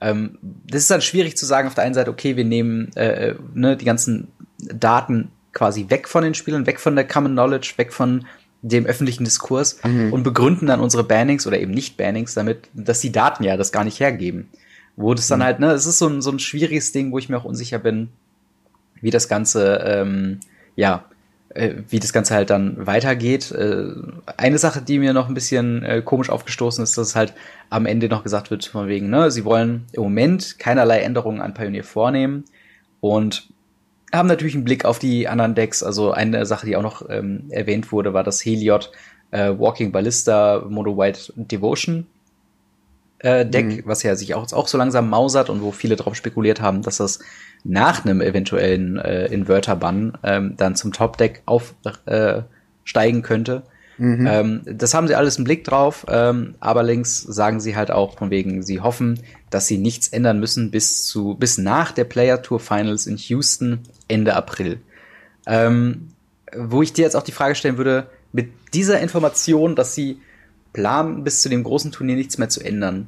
[0.01, 3.29] ähm, das ist dann schwierig zu sagen auf der einen Seite, okay, wir nehmen äh,
[3.29, 4.27] äh, ne, die ganzen
[4.59, 8.25] Daten quasi weg von den Spielern, weg von der Common Knowledge, weg von
[8.61, 10.11] dem öffentlichen Diskurs mhm.
[10.11, 13.71] und begründen dann unsere Bannings oder eben nicht Bannings damit, dass die Daten ja das
[13.71, 14.49] gar nicht hergeben.
[14.95, 15.43] Wo das dann mhm.
[15.43, 17.79] halt, ne, es ist so ein, so ein schwieriges Ding, wo ich mir auch unsicher
[17.79, 18.09] bin,
[19.01, 20.39] wie das Ganze, ähm,
[20.75, 21.05] ja,
[21.49, 23.51] äh, wie das Ganze halt dann weitergeht.
[23.51, 23.85] Äh,
[24.37, 27.33] eine Sache, die mir noch ein bisschen äh, komisch aufgestoßen ist, dass es halt
[27.69, 31.53] am Ende noch gesagt wird, von wegen, ne, sie wollen im Moment keinerlei Änderungen an
[31.53, 32.45] Pioneer vornehmen
[32.99, 33.47] und
[34.13, 35.83] haben natürlich einen Blick auf die anderen Decks.
[35.83, 38.91] Also eine Sache, die auch noch ähm, erwähnt wurde, war das Heliod
[39.31, 42.07] äh, Walking Ballista Mono White Devotion
[43.19, 43.81] äh, Deck, mhm.
[43.85, 46.97] was ja sich auch, auch so langsam mausert und wo viele drauf spekuliert haben, dass
[46.97, 47.19] das
[47.63, 53.63] nach einem eventuellen äh, Inverter-Bann ähm, dann zum Top-Deck aufsteigen äh, könnte.
[53.97, 54.27] Mhm.
[54.27, 58.17] Ähm, das haben sie alles im Blick drauf, ähm, aber links sagen sie halt auch
[58.17, 62.41] von wegen, sie hoffen, dass sie nichts ändern müssen bis zu bis nach der Player
[62.41, 64.79] Tour Finals in Houston Ende April.
[65.45, 66.09] Ähm,
[66.55, 70.19] wo ich dir jetzt auch die Frage stellen würde, mit dieser Information, dass sie
[70.73, 73.07] planen, bis zu dem großen Turnier nichts mehr zu ändern,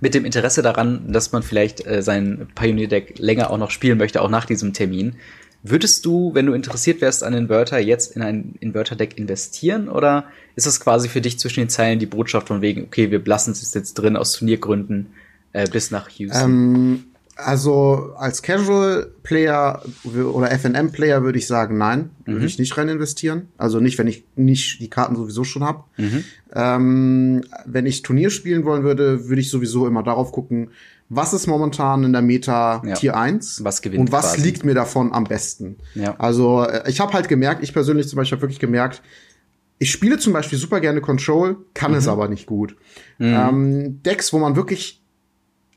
[0.00, 3.98] mit dem Interesse daran, dass man vielleicht äh, sein Pioneer Deck länger auch noch spielen
[3.98, 5.16] möchte, auch nach diesem Termin,
[5.64, 9.88] Würdest du, wenn du interessiert wärst an Inverter, jetzt in ein Inverter-Deck investieren?
[9.88, 10.24] Oder
[10.56, 13.52] ist das quasi für dich zwischen den Zeilen die Botschaft von wegen, okay, wir lassen
[13.52, 15.12] es jetzt drin aus Turniergründen
[15.52, 16.50] äh, bis nach Houston?
[16.50, 17.04] Ähm,
[17.36, 22.32] also als Casual-Player oder FNM-Player würde ich sagen, nein, mhm.
[22.32, 23.48] würde ich nicht rein investieren.
[23.56, 25.84] Also nicht, wenn ich nicht die Karten sowieso schon habe.
[25.96, 26.24] Mhm.
[26.54, 30.70] Ähm, wenn ich Turnier spielen wollen würde, würde ich sowieso immer darauf gucken,
[31.14, 32.94] was ist momentan in der Meta ja.
[32.94, 34.42] Tier 1 was gewinnt und was quasi.
[34.42, 35.76] liegt mir davon am besten.
[35.94, 36.14] Ja.
[36.18, 39.02] Also äh, ich habe halt gemerkt, ich persönlich zum Beispiel habe wirklich gemerkt,
[39.78, 41.98] ich spiele zum Beispiel super gerne Control, kann mhm.
[41.98, 42.76] es aber nicht gut.
[43.18, 43.26] Mhm.
[43.26, 45.01] Ähm, Decks, wo man wirklich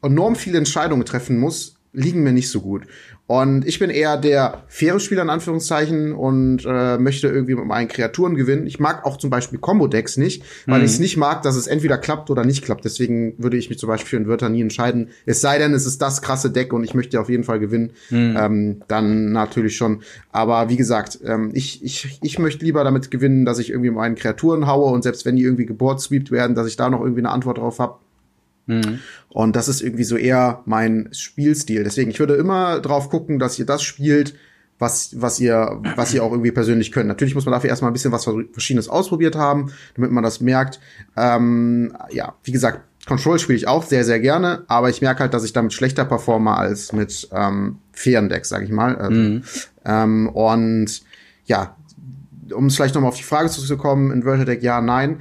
[0.05, 2.83] enorm viele Entscheidungen treffen muss, liegen mir nicht so gut.
[3.27, 7.87] Und ich bin eher der faire Spieler in Anführungszeichen und äh, möchte irgendwie mit meinen
[7.87, 8.67] Kreaturen gewinnen.
[8.67, 10.85] Ich mag auch zum Beispiel Combo-Decks nicht, weil mhm.
[10.85, 12.85] ich es nicht mag, dass es entweder klappt oder nicht klappt.
[12.85, 15.09] Deswegen würde ich mich zum Beispiel für einen Wörter nie entscheiden.
[15.25, 17.93] Es sei denn, es ist das krasse Deck und ich möchte auf jeden Fall gewinnen.
[18.11, 18.37] Mhm.
[18.39, 20.01] Ähm, dann natürlich schon.
[20.31, 24.13] Aber wie gesagt, ähm, ich, ich, ich möchte lieber damit gewinnen, dass ich irgendwie meinen
[24.13, 27.31] Kreaturen haue und selbst wenn die irgendwie geboardsweept werden, dass ich da noch irgendwie eine
[27.31, 27.97] Antwort drauf habe.
[28.67, 28.99] Mhm.
[29.29, 31.83] Und das ist irgendwie so eher mein Spielstil.
[31.83, 34.35] Deswegen, ich würde immer drauf gucken, dass ihr das spielt,
[34.77, 37.07] was, was ihr, was ihr auch irgendwie persönlich könnt.
[37.07, 40.79] Natürlich muss man dafür erstmal ein bisschen was Verschiedenes ausprobiert haben, damit man das merkt.
[41.15, 45.33] Ähm, ja, wie gesagt, Control spiele ich auch sehr, sehr gerne, aber ich merke halt,
[45.33, 48.95] dass ich damit schlechter performe als mit ähm, fairen Decks, sag ich mal.
[48.95, 49.43] Also, mhm.
[49.85, 51.03] ähm, und
[51.45, 51.75] ja,
[52.51, 55.19] um es vielleicht nochmal auf die Frage zurückzukommen, Inverter Deck ja, nein.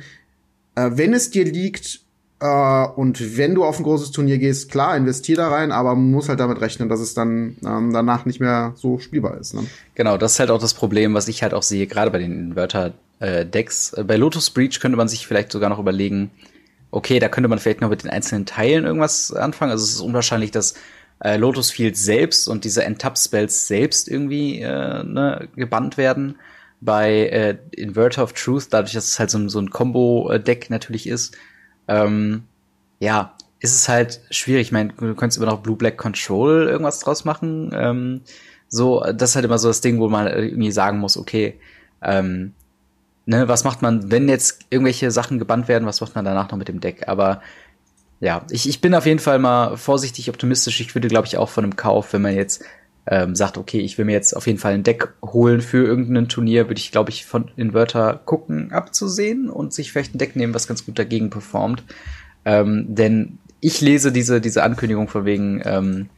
[0.74, 2.00] Äh, wenn es dir liegt,
[2.40, 6.10] äh, und wenn du auf ein großes Turnier gehst, klar, investier da rein, aber man
[6.10, 9.54] muss halt damit rechnen, dass es dann ähm, danach nicht mehr so spielbar ist.
[9.54, 9.64] Ne?
[9.94, 12.50] Genau, das ist halt auch das Problem, was ich halt auch sehe, gerade bei den
[12.50, 13.94] Inverter-Decks.
[13.94, 16.30] Äh, bei Lotus Breach könnte man sich vielleicht sogar noch überlegen,
[16.90, 19.72] okay, da könnte man vielleicht noch mit den einzelnen Teilen irgendwas anfangen.
[19.72, 20.74] Also es ist unwahrscheinlich, dass
[21.20, 26.36] äh, Lotus Field selbst und diese Entup-Spells selbst irgendwie äh, ne, gebannt werden.
[26.80, 31.34] Bei äh, Inverter of Truth, dadurch, dass es halt so, so ein Combo-Deck natürlich ist,
[31.88, 32.44] ähm,
[32.98, 34.68] ja, ist es halt schwierig.
[34.68, 37.70] Ich meine, du könntest immer noch Blue Black Control irgendwas draus machen.
[37.74, 38.20] Ähm,
[38.68, 41.58] so, das ist halt immer so das Ding, wo man irgendwie sagen muss, okay,
[42.02, 42.52] ähm,
[43.26, 46.58] ne, was macht man, wenn jetzt irgendwelche Sachen gebannt werden, was macht man danach noch
[46.58, 47.08] mit dem Deck?
[47.08, 47.40] Aber
[48.20, 50.80] ja, ich, ich bin auf jeden Fall mal vorsichtig optimistisch.
[50.80, 52.64] Ich würde, glaube ich, auch von einem Kauf, wenn man jetzt
[53.06, 56.28] ähm, sagt, okay, ich will mir jetzt auf jeden Fall ein Deck holen für irgendein
[56.28, 60.54] Turnier, würde ich, glaube ich, von Inverter gucken, abzusehen und sich vielleicht ein Deck nehmen,
[60.54, 61.84] was ganz gut dagegen performt.
[62.44, 66.08] Ähm, denn ich lese diese, diese Ankündigung von wegen, ähm,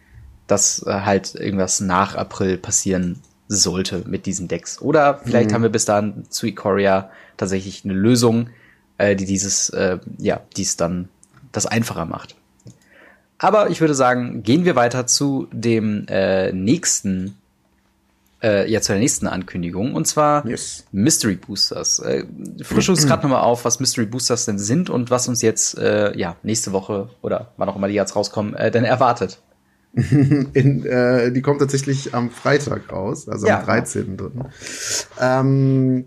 [0.46, 4.80] dass äh, halt irgendwas nach April passieren sollte mit diesen Decks.
[4.80, 5.54] Oder vielleicht mhm.
[5.54, 8.50] haben wir bis dahin zu Ikoria tatsächlich eine Lösung,
[8.98, 11.08] äh, die dieses, äh, ja, dies dann
[11.52, 12.36] das einfacher macht.
[13.38, 17.36] Aber ich würde sagen, gehen wir weiter zu dem äh, nächsten,
[18.42, 19.94] äh, ja, zu der nächsten Ankündigung.
[19.94, 20.84] Und zwar yes.
[20.92, 21.98] Mystery Boosters.
[21.98, 22.24] Äh,
[22.62, 26.16] frisch uns gerade nochmal auf, was Mystery Boosters denn sind und was uns jetzt, äh,
[26.16, 29.38] ja, nächste Woche oder wann auch immer die jetzt rauskommen, äh, denn erwartet.
[29.94, 34.16] In, äh, die kommt tatsächlich am Freitag raus, also ja, am 13.
[34.18, 34.50] Genau.
[35.18, 36.04] Ähm,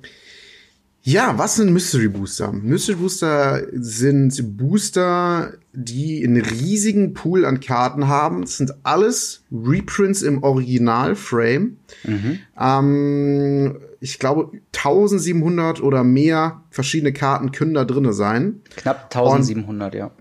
[1.01, 2.51] Ja, was sind Mystery Booster?
[2.51, 8.41] Mystery Booster sind Booster, die einen riesigen Pool an Karten haben.
[8.41, 11.77] Das sind alles Reprints im Originalframe.
[12.03, 12.39] Mhm.
[12.59, 18.61] Ähm, ich glaube, 1700 oder mehr verschiedene Karten können da drinne sein.
[18.75, 20.11] Knapp 1700, und, ja.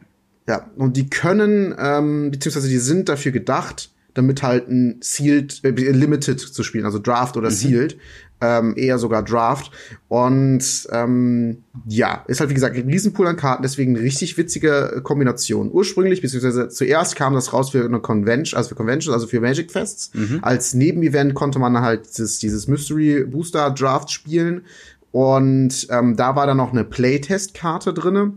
[0.48, 5.70] Ja, und die können, ähm, beziehungsweise die sind dafür gedacht, damit halt ein Sealed, äh,
[5.70, 7.54] Limited zu spielen, also Draft oder mhm.
[7.54, 7.96] Sealed
[8.40, 9.70] ähm, eher sogar Draft.
[10.08, 15.00] Und ähm, ja, ist halt wie gesagt ein Riesenpool an Karten, deswegen eine richtig witzige
[15.02, 15.70] Kombination.
[15.72, 19.70] Ursprünglich, beziehungsweise zuerst kam das raus für eine Convention, also für Convention, also für Magic
[19.70, 20.12] Fests.
[20.14, 20.38] Mhm.
[20.42, 24.62] Als Nebenevent konnte man halt dieses, dieses Mystery Booster Draft spielen.
[25.10, 28.34] Und ähm, da war dann noch eine Playtest-Karte drinne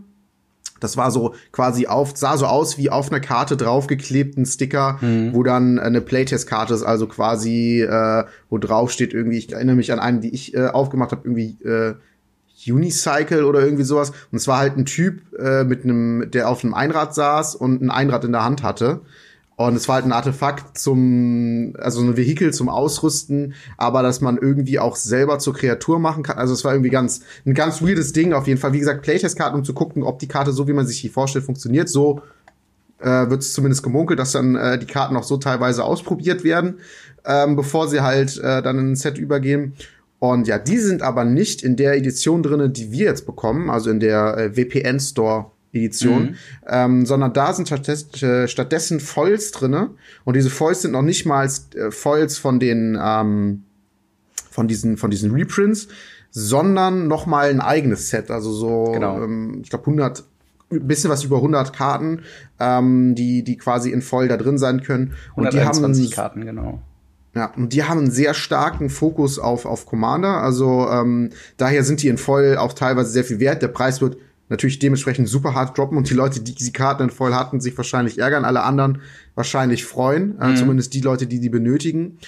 [0.82, 5.32] das war so quasi auf, sah so aus wie auf einer Karte draufgeklebten Sticker, mhm.
[5.32, 9.92] wo dann eine Playtest-Karte ist, also quasi, äh, wo drauf steht irgendwie, ich erinnere mich
[9.92, 11.94] an einen, die ich äh, aufgemacht habe, irgendwie äh,
[12.70, 14.10] Unicycle oder irgendwie sowas.
[14.30, 17.82] Und es war halt ein Typ äh, mit einem, der auf einem Einrad saß und
[17.82, 19.00] ein Einrad in der Hand hatte.
[19.56, 24.38] Und es war halt ein Artefakt zum, also ein Vehikel zum Ausrüsten, aber dass man
[24.38, 26.38] irgendwie auch selber zur Kreatur machen kann.
[26.38, 28.72] Also es war irgendwie ganz, ein ganz weirdes Ding auf jeden Fall.
[28.72, 31.44] Wie gesagt, Playtest-Karten, um zu gucken, ob die Karte so, wie man sich die vorstellt,
[31.44, 31.88] funktioniert.
[31.88, 32.22] So
[32.98, 36.78] äh, wird es zumindest gemunkelt, dass dann äh, die Karten auch so teilweise ausprobiert werden,
[37.24, 39.74] ähm, bevor sie halt äh, dann in ein Set übergehen.
[40.18, 43.90] Und ja, die sind aber nicht in der Edition drinne, die wir jetzt bekommen, also
[43.90, 46.36] in der äh, VPN Store Edition, mhm.
[46.68, 47.70] ähm, sondern da sind
[48.22, 49.90] äh, stattdessen Foils drinne
[50.24, 53.64] und diese Foils sind noch nicht mal äh, Foils von den ähm,
[54.50, 55.88] von diesen von diesen Reprints,
[56.30, 59.22] sondern noch mal ein eigenes Set, also so genau.
[59.22, 60.24] ähm, ich glaube 100
[60.70, 62.22] ein bisschen was über 100 Karten,
[62.60, 66.82] ähm, die die quasi in Foil da drin sein können und die haben Karten genau.
[67.34, 72.02] Ja, und die haben einen sehr starken Fokus auf auf Commander, also ähm, daher sind
[72.02, 73.62] die in Foil auch teilweise sehr viel wert.
[73.62, 74.18] Der Preis wird
[74.52, 78.18] natürlich dementsprechend super hart droppen und die Leute, die die Karten voll hatten, sich wahrscheinlich
[78.18, 79.02] ärgern, alle anderen
[79.34, 80.52] wahrscheinlich freuen, äh, mhm.
[80.52, 82.18] äh, zumindest die Leute, die die benötigen.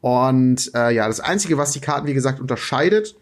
[0.00, 3.14] Und äh, ja, das Einzige, was die Karten, wie gesagt, unterscheidet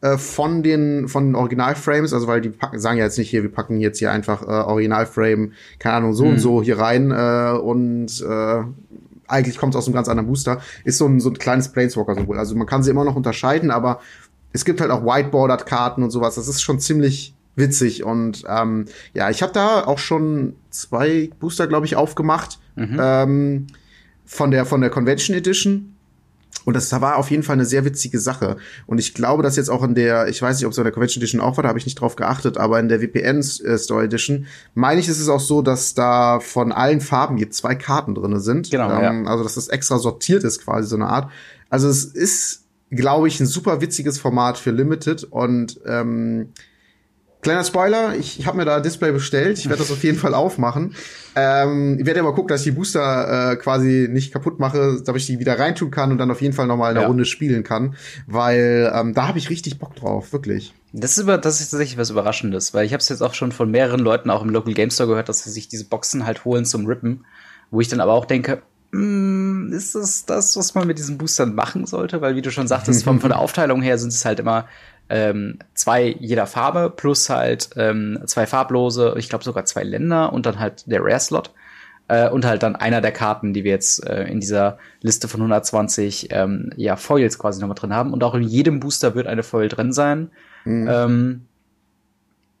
[0.00, 3.42] äh, von den von den Originalframes, also weil die packen, sagen ja jetzt nicht hier,
[3.42, 6.30] wir packen jetzt hier einfach äh, Originalframe, keine Ahnung, so mhm.
[6.30, 8.62] und so hier rein äh, und äh,
[9.26, 12.38] eigentlich kommt es aus einem ganz anderen Booster, ist so ein, so ein kleines Planeswalker-Symbol.
[12.38, 14.00] Also man kann sie immer noch unterscheiden, aber
[14.52, 16.36] es gibt halt auch Whiteboarded-Karten und sowas.
[16.36, 18.04] Das ist schon ziemlich witzig.
[18.04, 22.98] Und ähm, ja, ich habe da auch schon zwei Booster, glaube ich, aufgemacht mhm.
[23.00, 23.66] ähm,
[24.24, 25.94] von der von der Convention Edition.
[26.64, 28.56] Und das war auf jeden Fall eine sehr witzige Sache.
[28.86, 30.92] Und ich glaube, dass jetzt auch in der, ich weiß nicht, ob es in der
[30.92, 33.78] Convention Edition auch war, da habe ich nicht drauf geachtet, aber in der VPN äh,
[33.78, 37.74] Store Edition, meine ich, ist es auch so, dass da von allen Farben jetzt zwei
[37.74, 38.70] Karten drinne sind.
[38.70, 38.90] Genau.
[38.90, 39.30] Ähm, ja.
[39.30, 41.30] Also, dass das extra sortiert ist, quasi so eine Art.
[41.68, 46.48] Also, es ist, glaube ich, ein super witziges Format für Limited und ähm,
[47.44, 49.58] Kleiner Spoiler, ich, ich habe mir da ein Display bestellt.
[49.58, 50.94] Ich werde das auf jeden Fall aufmachen.
[51.36, 55.20] Ähm, ich werde aber gucken, dass ich die Booster äh, quasi nicht kaputt mache, damit
[55.20, 57.06] ich die wieder reintun kann und dann auf jeden Fall noch mal eine ja.
[57.06, 60.72] Runde spielen kann, weil ähm, da habe ich richtig Bock drauf, wirklich.
[60.94, 63.52] Das ist, über, das ist tatsächlich was Überraschendes, weil ich habe es jetzt auch schon
[63.52, 66.46] von mehreren Leuten auch im Local Game Store gehört, dass sie sich diese Boxen halt
[66.46, 67.26] holen zum Rippen,
[67.70, 71.54] wo ich dann aber auch denke, mm, ist das das, was man mit diesen Boostern
[71.54, 72.22] machen sollte?
[72.22, 74.66] Weil, wie du schon sagtest, von, von der Aufteilung her sind es halt immer
[75.08, 80.46] ähm, zwei jeder Farbe plus halt ähm, zwei farblose, ich glaube sogar zwei Länder und
[80.46, 81.50] dann halt der Rare-Slot.
[82.06, 85.40] Äh, und halt dann einer der Karten, die wir jetzt äh, in dieser Liste von
[85.40, 88.12] 120 ähm, ja, Foils quasi nochmal drin haben.
[88.12, 90.30] Und auch in jedem Booster wird eine Foil drin sein.
[90.66, 90.88] Mhm.
[90.90, 91.40] Ähm,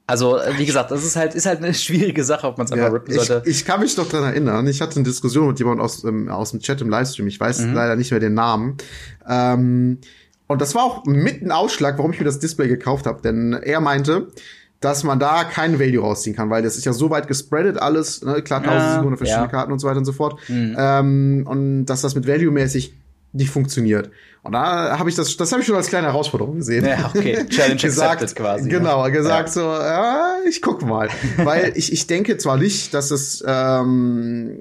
[0.06, 2.72] also, äh, wie gesagt, das ist halt, ist halt eine schwierige Sache, ob man es
[2.72, 3.42] einfach ja, rippen sollte.
[3.44, 4.66] Ich, ich, kann mich doch dran erinnern.
[4.66, 7.26] Ich hatte eine Diskussion mit jemandem aus, ähm, aus dem Chat im Livestream.
[7.26, 7.74] Ich weiß mhm.
[7.74, 8.76] leider nicht mehr den Namen.
[9.28, 9.98] Ähm,
[10.46, 13.22] und das war auch mit ein Ausschlag, warum ich mir das Display gekauft habe.
[13.22, 14.28] Denn er meinte,
[14.80, 18.22] dass man da keinen Value rausziehen kann, weil das ist ja so weit gespreadet alles,
[18.22, 18.42] ne?
[18.42, 19.50] klar, 1700 ja, verschiedene ja.
[19.50, 20.38] Karten und so weiter und so fort.
[20.48, 20.76] Mhm.
[20.78, 22.94] Ähm, und dass das mit Value-mäßig
[23.32, 24.10] nicht funktioniert.
[24.42, 26.84] Und da habe ich das, das habe ich schon als kleine Herausforderung gesehen.
[26.84, 27.46] Ja, okay.
[27.48, 28.68] Challenge gesagt, quasi.
[28.68, 29.52] Genau, gesagt ja.
[29.52, 31.08] so, ja, ich guck mal.
[31.38, 34.60] weil ich, ich denke zwar nicht, dass es, ähm,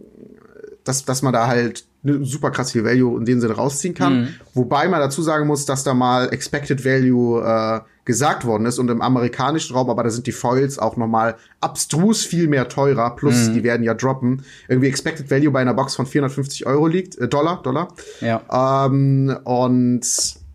[0.86, 4.22] dass, dass man da halt eine super krass viel Value in dem Sinne rausziehen kann.
[4.22, 4.28] Mhm.
[4.54, 8.90] Wobei man dazu sagen muss, dass da mal Expected Value äh, gesagt worden ist und
[8.90, 13.48] im amerikanischen Raum, aber da sind die Foils auch nochmal abstrus viel mehr teurer, plus
[13.48, 13.54] mhm.
[13.54, 14.44] die werden ja droppen.
[14.68, 17.88] Irgendwie Expected Value bei einer Box von 450 Euro liegt, äh, Dollar, Dollar.
[18.20, 18.42] Ja.
[18.86, 20.06] Ähm, und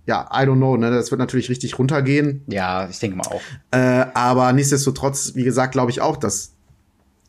[0.07, 2.43] ja, I don't know, ne, das wird natürlich richtig runtergehen.
[2.47, 3.43] Ja, ich denke mal auch.
[3.71, 6.53] Äh, aber nichtsdestotrotz, wie gesagt, glaube ich auch, dass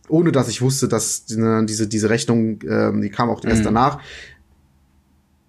[0.10, 3.66] ohne dass ich wusste, dass ne, diese, diese Rechnung, ähm, die kam auch erst mhm.
[3.66, 4.00] danach,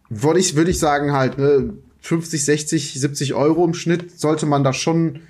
[0.09, 4.65] würde ich, würde ich sagen, halt, ne, 50, 60, 70 Euro im Schnitt sollte man
[4.65, 5.21] da schon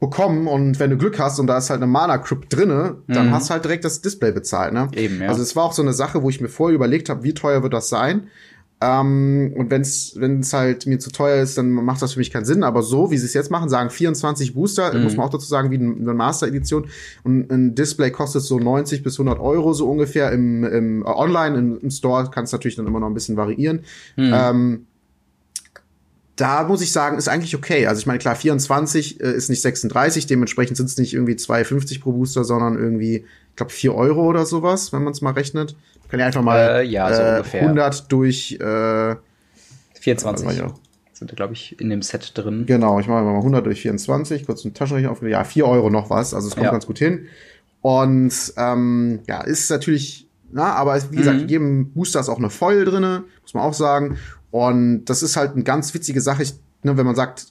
[0.00, 3.28] bekommen und wenn du Glück hast und da ist halt eine Mana Crypt drinne, dann
[3.28, 3.32] mhm.
[3.32, 4.88] hast du halt direkt das Display bezahlt, ne?
[4.94, 5.28] Eben, ja.
[5.28, 7.62] Also es war auch so eine Sache, wo ich mir vorher überlegt habe, wie teuer
[7.62, 8.28] wird das sein?
[8.80, 12.20] Ähm, und wenn es wenn es halt mir zu teuer ist, dann macht das für
[12.20, 12.62] mich keinen Sinn.
[12.62, 15.02] Aber so, wie sie es jetzt machen, sagen 24 Booster, mhm.
[15.02, 16.88] muss man auch dazu sagen, wie eine Master-Edition.
[17.24, 21.58] Und ein Display kostet so 90 bis 100 Euro so ungefähr im, im äh, Online,
[21.58, 23.80] im, im Store kann es natürlich dann immer noch ein bisschen variieren.
[24.16, 24.32] Mhm.
[24.32, 24.86] Ähm,
[26.36, 27.86] da muss ich sagen, ist eigentlich okay.
[27.86, 32.00] Also ich meine, klar, 24 äh, ist nicht 36, dementsprechend sind es nicht irgendwie 2,50
[32.00, 33.24] pro Booster, sondern irgendwie,
[33.58, 35.76] glaube, 4 Euro oder sowas, wenn man es mal rechnet.
[36.08, 37.62] Kann ja einfach mal äh, ja, so äh, ungefähr.
[37.62, 39.16] 100 durch äh,
[40.00, 40.58] 24.
[40.58, 40.74] Ja.
[41.12, 42.64] Sind, glaube ich, in dem Set drin.
[42.66, 45.22] Genau, ich mache mal 100 durch 24, kurz einen Taschenrechner auf.
[45.22, 46.70] Ja, 4 Euro noch was, also es kommt ja.
[46.70, 47.26] ganz gut hin.
[47.82, 51.48] Und ähm, ja, ist natürlich, na, aber wie gesagt, mhm.
[51.48, 54.16] jedem Booster ist auch eine Foil drinne, muss man auch sagen.
[54.50, 57.48] Und das ist halt eine ganz witzige Sache, ich, ne, wenn man sagt,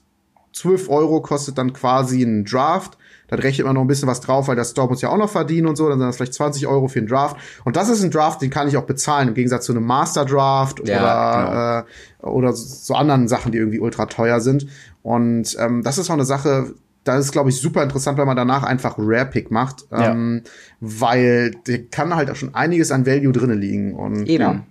[0.54, 4.48] 12 Euro kostet dann quasi ein Draft, dann rechnet man noch ein bisschen was drauf,
[4.48, 6.68] weil der Store muss ja auch noch verdienen und so, dann sind das vielleicht 20
[6.68, 7.38] Euro für einen Draft.
[7.66, 10.26] Und das ist ein Draft, den kann ich auch bezahlen, im Gegensatz zu einem Master
[10.26, 11.86] Draft ja, oder,
[12.24, 12.32] genau.
[12.32, 14.68] äh, oder so anderen Sachen, die irgendwie ultra teuer sind.
[15.04, 16.74] Und ähm, das ist auch eine Sache,
[17.08, 20.52] da ist, glaube ich, super interessant, wenn man danach einfach Rare Pick macht, ähm, ja.
[20.82, 23.94] weil der kann halt auch schon einiges an Value drinnen liegen.
[23.94, 24.44] Und, Eben.
[24.44, 24.64] Ja.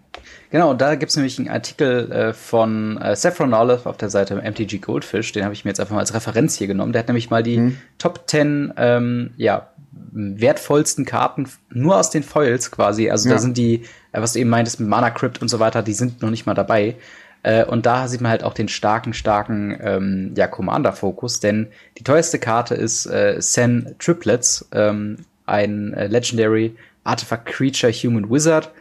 [0.51, 4.37] Genau, da gibt es nämlich einen Artikel äh, von äh, Saffron Olive auf der Seite
[4.37, 6.93] MTG Goldfish, den habe ich mir jetzt einfach mal als Referenz hier genommen.
[6.93, 7.79] Der hat nämlich mal die mhm.
[7.99, 9.71] Top 10 ähm, ja,
[10.13, 13.11] wertvollsten Karten nur aus den Foils quasi.
[13.11, 13.35] Also ja.
[13.35, 13.83] da sind die,
[14.13, 16.47] äh, was du eben meintest mit Mana Crypt und so weiter, die sind noch nicht
[16.47, 16.97] mal dabei.
[17.43, 22.05] Äh, und da sieht man halt auch den starken, starken ähm, ja, Commander-Fokus, denn die
[22.05, 28.73] teuerste Karte ist äh, Sen Triplets, ähm, ein äh, Legendary Artifact Creature Human Wizard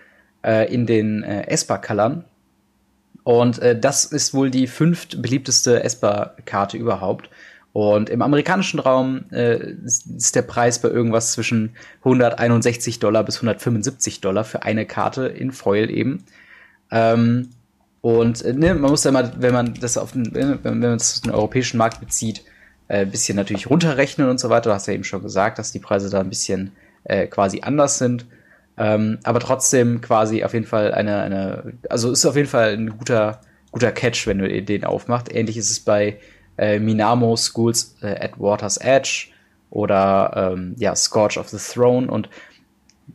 [0.46, 2.24] äh, in den äh, Esper-Colorn.
[3.24, 7.30] Und äh, das ist wohl die fünft beliebteste Esper-Karte überhaupt.
[7.74, 14.22] Und im amerikanischen Raum äh, ist der Preis bei irgendwas zwischen 161 Dollar bis 175
[14.22, 16.24] Dollar für eine Karte in Foil eben.
[16.92, 17.50] Ähm,
[18.00, 21.16] und äh, ne, man muss ja mal, wenn man das auf den, wenn man das
[21.16, 22.44] auf den europäischen Markt bezieht,
[22.88, 24.70] äh, ein bisschen natürlich runterrechnen und so weiter.
[24.70, 26.72] Du hast ja eben schon gesagt, dass die Preise da ein bisschen
[27.04, 28.26] äh, quasi anders sind.
[28.78, 32.98] Ähm, aber trotzdem quasi auf jeden Fall eine, eine, also ist auf jeden Fall ein
[32.98, 35.34] guter, guter Catch, wenn du den aufmachst.
[35.34, 36.20] Ähnlich ist es bei
[36.58, 39.28] äh, Minamo Schools äh, at Water's Edge
[39.70, 42.08] oder ähm, ja, Scorch of the Throne.
[42.08, 42.30] Und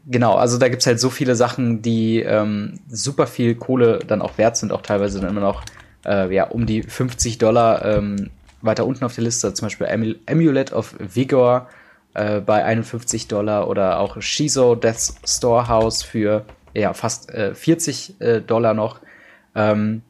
[0.06, 4.38] genau, also da gibt's halt so viele Sachen, die ähm, super viel Kohle dann auch
[4.38, 5.62] wert sind, auch teilweise dann immer noch
[6.06, 8.30] äh, ja, um die 50 Dollar ähm,
[8.62, 11.68] weiter unten auf der Liste, zum Beispiel Amulet of Vigor
[12.14, 16.44] äh, bei 51 Dollar oder auch Shizo Death Storehouse für
[16.74, 19.00] ja, fast äh, 40 äh, Dollar noch.
[19.54, 20.02] Ähm,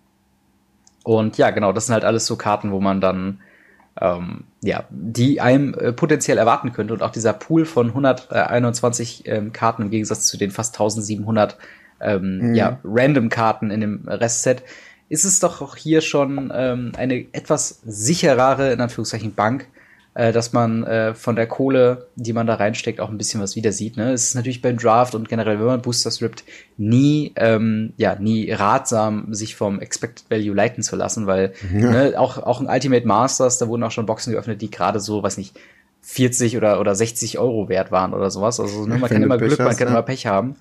[1.02, 3.40] und ja, genau, das sind halt alles so Karten, wo man dann
[4.00, 6.94] ähm, ja, die einem äh, potenziell erwarten könnte.
[6.94, 11.56] Und auch dieser Pool von 121 ähm, Karten im Gegensatz zu den fast 1700
[12.00, 12.54] ähm, mhm.
[12.54, 14.62] ja, Random-Karten in dem Restset,
[15.08, 19.66] ist es doch auch hier schon ähm, eine etwas sicherere, in Anführungszeichen, Bank,
[20.14, 23.54] äh, dass man äh, von der Kohle, die man da reinsteckt, auch ein bisschen was
[23.54, 23.96] wieder sieht.
[23.96, 24.12] Ne?
[24.12, 26.44] Es ist natürlich beim Draft und generell, wenn man Boosters rippt,
[26.76, 31.90] nie, ähm, ja, nie ratsam, sich vom Expected Value leiten zu lassen, weil ja.
[31.90, 35.22] ne, auch, auch ein Ultimate Masters, da wurden auch schon Boxen geöffnet, die gerade so,
[35.22, 35.56] weiß nicht,
[36.02, 38.58] 40 oder, oder 60 Euro wert waren oder sowas.
[38.58, 39.94] Also ne, man kann immer Glück, man kann ja.
[39.94, 40.56] immer Pech haben.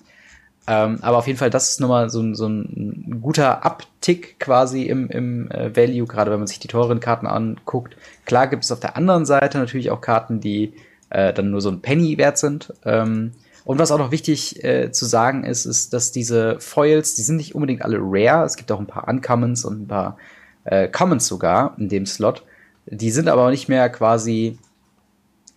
[0.66, 5.08] Ähm, aber auf jeden Fall, das ist nochmal so, so ein guter Uptick quasi im,
[5.08, 7.96] im äh, Value, gerade wenn man sich die teuren Karten anguckt.
[8.26, 10.74] Klar gibt es auf der anderen Seite natürlich auch Karten, die
[11.08, 12.72] äh, dann nur so ein Penny wert sind.
[12.84, 13.32] Ähm,
[13.64, 17.36] und was auch noch wichtig äh, zu sagen ist, ist, dass diese Foils, die sind
[17.36, 18.44] nicht unbedingt alle rare.
[18.44, 20.16] Es gibt auch ein paar Uncommons und ein paar
[20.64, 22.44] äh, Commons sogar in dem Slot.
[22.86, 24.58] Die sind aber nicht mehr quasi,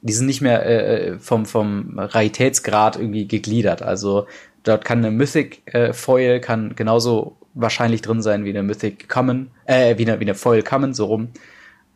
[0.01, 3.81] die sind nicht mehr äh, äh vom, vom Raritätsgrad irgendwie gegliedert.
[3.81, 4.27] Also
[4.63, 9.52] Dort kann eine Mythic äh, Foil kann genauso wahrscheinlich drin sein wie eine Mythic Common,
[9.65, 11.30] äh, wie eine, wie eine Foil Common, so rum.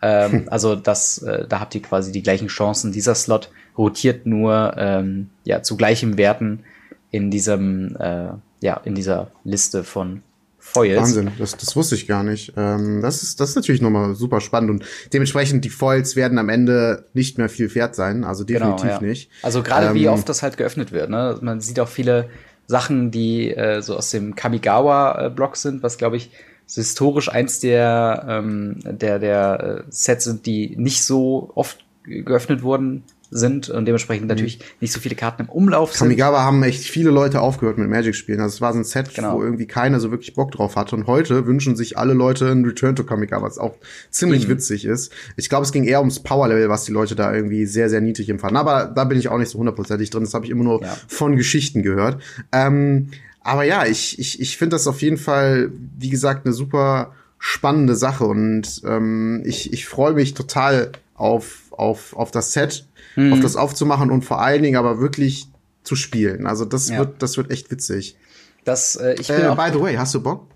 [0.02, 0.50] Ähm, hm.
[0.50, 2.92] Also das, äh, da habt ihr quasi die gleichen Chancen.
[2.92, 6.64] Dieser Slot rotiert nur ähm, ja zu gleichen Werten
[7.10, 8.30] in diesem äh,
[8.62, 10.22] ja in dieser Liste von
[10.60, 11.00] Foils.
[11.00, 12.54] Wahnsinn, das, das wusste ich gar nicht.
[12.58, 16.50] Ähm, das ist das ist natürlich nochmal super spannend und dementsprechend die Foils werden am
[16.50, 19.08] Ende nicht mehr viel wert sein, also genau, definitiv genau, ja.
[19.08, 19.32] nicht.
[19.42, 21.10] Also gerade ähm, wie oft das halt geöffnet wird.
[21.10, 21.38] Ne?
[21.42, 22.30] Man sieht auch viele
[22.68, 26.32] Sachen, die äh, so aus dem Kamigawa-Block sind, was glaube ich
[26.68, 33.04] historisch eins der, ähm, der, der äh, Sets sind, die nicht so oft geöffnet wurden.
[33.30, 34.30] Sind und dementsprechend mhm.
[34.30, 36.00] natürlich nicht so viele Karten im Umlauf sind.
[36.00, 38.40] Kamigawa haben echt viele Leute aufgehört mit Magic spielen.
[38.40, 39.38] Also es war so ein Set, genau.
[39.38, 40.96] wo irgendwie keiner so wirklich Bock drauf hatte.
[40.96, 43.76] Und heute wünschen sich alle Leute ein Return to Kamigawa, was auch
[44.10, 44.52] ziemlich mhm.
[44.52, 45.12] witzig ist.
[45.36, 48.30] Ich glaube, es ging eher ums Power-Level, was die Leute da irgendwie sehr, sehr niedrig
[48.30, 48.58] empfanden.
[48.58, 50.23] Aber da bin ich auch nicht so hundertprozentig drin.
[50.23, 50.98] Das habe ich immer nur ja.
[51.08, 52.21] von Geschichten gehört.
[52.52, 53.10] Ähm,
[53.42, 57.96] aber ja, ich, ich, ich finde das auf jeden Fall, wie gesagt, eine super spannende
[57.96, 58.25] Sache.
[58.25, 62.86] Und ähm, ich, ich freue mich total auf, auf, auf das Set
[63.18, 63.34] mhm.
[63.34, 65.48] auf das aufzumachen und vor allen Dingen aber wirklich
[65.84, 66.48] zu spielen.
[66.48, 67.00] Also das ja.
[67.00, 68.18] wird, das wird echt witzig.
[68.63, 70.48] Das, äh, ich bin äh, by the way, hast du Bock?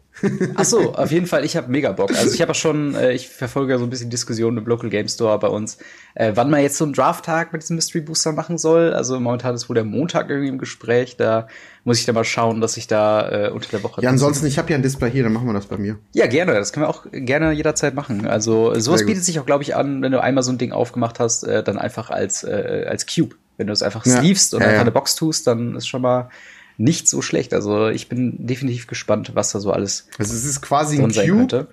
[0.56, 2.12] Ach so, auf jeden Fall, ich habe mega Bock.
[2.16, 5.08] Also ich habe auch schon, äh, ich verfolge so ein bisschen Diskussionen im Local Game
[5.08, 5.78] Store bei uns,
[6.16, 8.94] äh, wann man jetzt so einen Draft-Tag mit diesem Mystery Booster machen soll.
[8.94, 11.18] Also momentan ist wohl der Montag irgendwie im Gespräch.
[11.18, 11.48] Da
[11.84, 14.02] muss ich dann mal schauen, dass ich da äh, unter der Woche.
[14.02, 15.98] Ja, ansonsten, ich habe ja ein Display hier, dann machen wir das bei mir.
[16.14, 16.54] Ja, gerne.
[16.54, 18.28] Das können wir auch gerne jederzeit machen.
[18.28, 21.20] Also sowas bietet sich auch, glaube ich, an, wenn du einmal so ein Ding aufgemacht
[21.20, 23.36] hast, äh, dann einfach als, äh, als Cube.
[23.58, 24.20] Wenn du es einfach ja.
[24.20, 26.30] sleevest oder ja, einfach eine Box tust, dann ist schon mal
[26.82, 27.54] nicht so schlecht.
[27.54, 30.08] Also ich bin definitiv gespannt, was da so alles.
[30.18, 31.68] Also es ist quasi ein Cube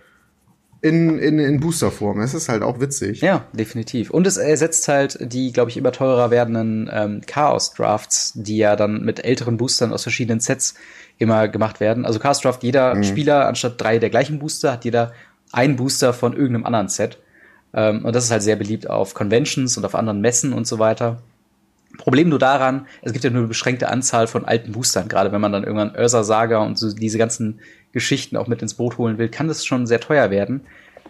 [0.80, 2.20] in, in, in Boosterform.
[2.20, 3.20] Es ist halt auch witzig.
[3.20, 4.10] Ja, definitiv.
[4.10, 9.04] Und es ersetzt halt die, glaube ich, immer teurer werdenden ähm, Chaos-Drafts, die ja dann
[9.04, 10.74] mit älteren Boostern aus verschiedenen Sets
[11.18, 12.04] immer gemacht werden.
[12.04, 13.02] Also Chaos Draft, jeder mhm.
[13.02, 15.12] Spieler anstatt drei der gleichen Booster hat jeder
[15.50, 17.18] einen Booster von irgendeinem anderen Set.
[17.74, 20.78] Ähm, und das ist halt sehr beliebt auf Conventions und auf anderen Messen und so
[20.78, 21.18] weiter.
[21.96, 25.08] Problem nur daran, es gibt ja nur eine beschränkte Anzahl von alten Boostern.
[25.08, 27.60] Gerade wenn man dann irgendwann Ursa Saga und so diese ganzen
[27.92, 30.60] Geschichten auch mit ins Boot holen will, kann das schon sehr teuer werden.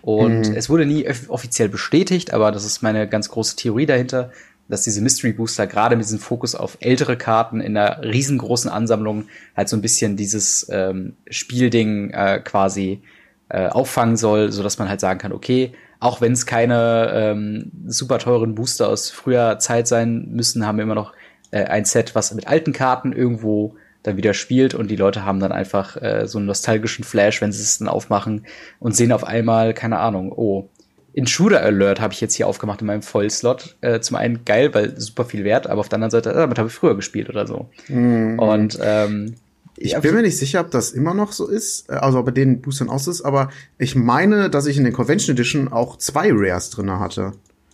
[0.03, 0.55] Und mhm.
[0.55, 4.31] es wurde nie offiziell bestätigt, aber das ist meine ganz große Theorie dahinter,
[4.69, 9.25] dass diese Mystery Booster gerade mit diesem Fokus auf ältere Karten in einer riesengroßen Ansammlung
[9.57, 13.03] halt so ein bisschen dieses ähm, Spielding äh, quasi
[13.49, 17.73] äh, auffangen soll, so dass man halt sagen kann, okay, auch wenn es keine ähm,
[17.87, 21.13] super teuren Booster aus früher Zeit sein müssen, haben wir immer noch
[21.51, 25.41] äh, ein Set, was mit alten Karten irgendwo dann wieder spielt und die Leute haben
[25.41, 28.47] dann einfach äh, so einen nostalgischen Flash, wenn sie es dann aufmachen
[28.79, 30.69] und sehen auf einmal, keine Ahnung, oh,
[31.13, 33.77] Intruder Alert habe ich jetzt hier aufgemacht in meinem Vollslot.
[33.81, 36.59] Äh, zum einen geil, weil super viel wert, aber auf der anderen Seite, äh, damit
[36.59, 37.71] habe ich früher gespielt oder so.
[37.89, 38.39] Mhm.
[38.39, 39.35] Und ähm,
[39.81, 42.61] ich bin mir nicht sicher, ob das immer noch so ist, äh, also bei den
[42.61, 46.71] Boostern aus ist, aber ich meine, dass ich in den Convention Edition auch zwei Rares
[46.71, 47.33] drinne hatte.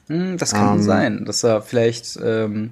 [0.08, 2.70] Hm, das kann ähm, sein, dass er vielleicht ähm,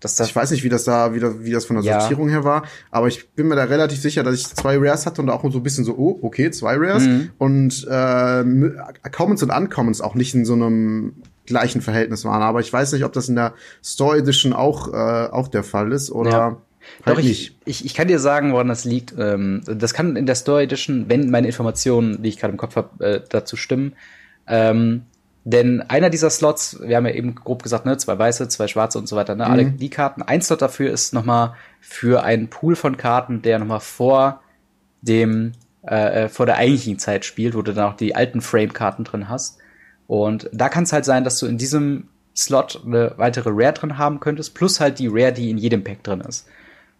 [0.00, 2.00] dass das ich weiß nicht, wie das da, wie das, wie das von der ja.
[2.00, 5.22] Sortierung her war, aber ich bin mir da relativ sicher, dass ich zwei Rares hatte
[5.22, 7.04] und auch so ein bisschen so, oh, okay, zwei Rares.
[7.04, 7.30] Mhm.
[7.38, 11.14] Und äh, Commons und Uncommons auch nicht in so einem
[11.46, 12.42] gleichen Verhältnis waren.
[12.42, 15.92] Aber ich weiß nicht, ob das in der Store Edition auch, äh, auch der Fall
[15.92, 16.30] ist oder.
[16.30, 16.56] Ja.
[17.04, 19.14] Halt Doch, ich, ich, ich kann dir sagen, woran das liegt.
[19.18, 22.76] Ähm, das kann in der Store Edition, wenn meine Informationen, die ich gerade im Kopf
[22.76, 23.94] habe, äh, dazu stimmen.
[24.46, 25.02] Ähm,
[25.44, 28.98] denn einer dieser Slots, wir haben ja eben grob gesagt, ne, zwei weiße, zwei schwarze
[28.98, 29.50] und so weiter, ne, mhm.
[29.50, 30.22] alle die Karten.
[30.22, 34.40] Ein Slot dafür ist nochmal für einen Pool von Karten, der nochmal vor
[35.02, 35.52] dem,
[35.86, 39.28] äh, äh, vor der eigentlichen Zeit spielt, wo du dann auch die alten Frame-Karten drin
[39.28, 39.58] hast.
[40.08, 43.98] Und da kann es halt sein, dass du in diesem Slot eine weitere Rare drin
[43.98, 46.48] haben könntest, plus halt die Rare, die in jedem Pack drin ist.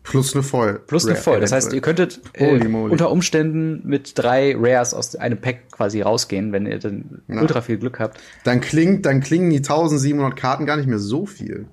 [0.07, 0.81] Plus eine Voll.
[0.87, 1.41] Plus eine Voll.
[1.41, 6.53] Das heißt, ihr könntet äh, unter Umständen mit drei Rares aus einem Pack quasi rausgehen,
[6.53, 7.43] wenn ihr dann Na.
[7.43, 8.21] ultra viel Glück habt.
[8.45, 11.67] Dann klingt, dann klingen die 1700 Karten gar nicht mehr so viel.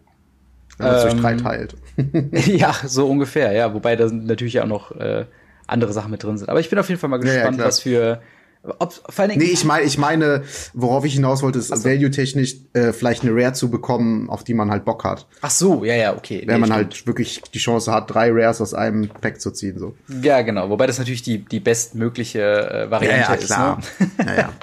[0.77, 1.75] Wenn man es durch drei ähm, teilt.
[2.47, 3.73] ja, so ungefähr, ja.
[3.75, 5.25] Wobei da natürlich auch noch äh,
[5.67, 6.49] andere Sachen mit drin sind.
[6.49, 8.19] Aber ich bin auf jeden Fall mal gespannt, ja, ja, was für
[8.63, 10.43] ob, vor allen Dingen, nee, ich meine, ich meine,
[10.73, 11.83] worauf ich hinaus wollte, ist so.
[11.83, 15.27] value-technisch äh, vielleicht eine Rare zu bekommen, auf die man halt Bock hat.
[15.41, 16.43] Ach so, ja, ja, okay.
[16.45, 19.77] Wenn nee, man halt wirklich die Chance hat, drei Rares aus einem Pack zu ziehen,
[19.79, 19.95] so.
[20.21, 20.69] Ja, genau.
[20.69, 23.79] Wobei das natürlich die, die bestmögliche äh, Variante ja, ja, klar.
[23.79, 23.99] ist.
[23.99, 24.25] Ne?
[24.25, 24.53] ja, ja.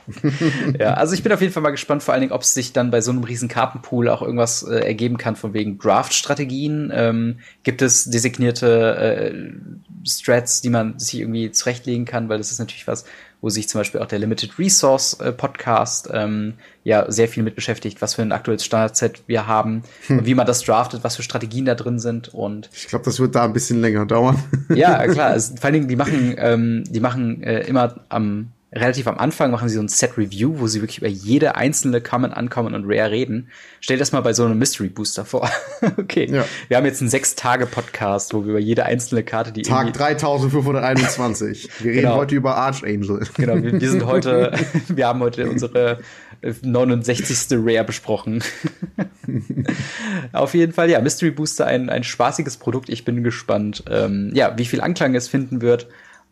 [0.81, 2.73] ja, also ich bin auf jeden Fall mal gespannt, vor allen Dingen, ob es sich
[2.73, 6.91] dann bei so einem riesen Kartenpool auch irgendwas äh, ergeben kann von wegen Draft-Strategien.
[6.95, 12.59] Ähm, gibt es designierte äh, Strats, die man sich irgendwie zurechtlegen kann, weil das ist
[12.59, 13.05] natürlich was,
[13.41, 17.55] wo sich zum Beispiel auch der Limited Resource äh, Podcast ähm, ja sehr viel mit
[17.55, 20.19] beschäftigt, was für ein aktuelles Standardset wir haben hm.
[20.19, 23.21] und wie man das draftet, was für Strategien da drin sind und ich glaube, das
[23.21, 24.43] wird da ein bisschen länger dauern.
[24.75, 25.31] ja, klar.
[25.31, 29.51] Also, vor allen Dingen, die machen, ähm, die machen äh, immer am relativ am Anfang
[29.51, 32.85] machen sie so ein Set Review, wo sie wirklich über jede einzelne Common, Uncommon und
[32.87, 33.49] Rare reden.
[33.81, 35.51] Stell das mal bei so einem Mystery Booster vor.
[35.97, 36.29] okay.
[36.31, 36.45] Ja.
[36.69, 39.93] Wir haben jetzt einen sechs Tage Podcast, wo wir über jede einzelne Karte, die Tag
[39.93, 41.69] 3521.
[41.81, 42.17] Wir reden genau.
[42.17, 43.27] heute über Archangel.
[43.37, 43.57] genau.
[43.57, 44.53] Wir, wir sind heute,
[44.89, 45.99] wir haben heute unsere
[46.43, 47.59] 69.
[47.59, 48.43] Rare besprochen.
[50.33, 52.89] Auf jeden Fall, ja, Mystery Booster, ein, ein spaßiges Produkt.
[52.89, 55.89] Ich bin gespannt, ähm, ja, wie viel Anklang es finden wird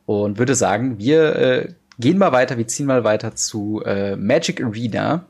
[0.07, 1.69] und würde sagen, wir äh,
[1.99, 5.27] gehen mal weiter, wir ziehen mal weiter zu äh, Magic Arena.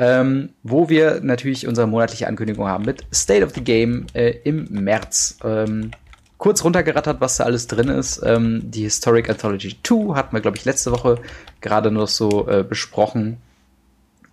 [0.00, 4.68] ähm, wo wir natürlich unsere monatliche Ankündigung haben mit State of the Game äh, im
[4.70, 5.38] März.
[5.42, 5.90] Ähm,
[6.38, 8.22] kurz runtergerattert, was da alles drin ist.
[8.24, 11.20] Ähm, die Historic Anthology 2 hatten wir, glaube ich, letzte Woche
[11.60, 13.38] gerade noch so äh, besprochen.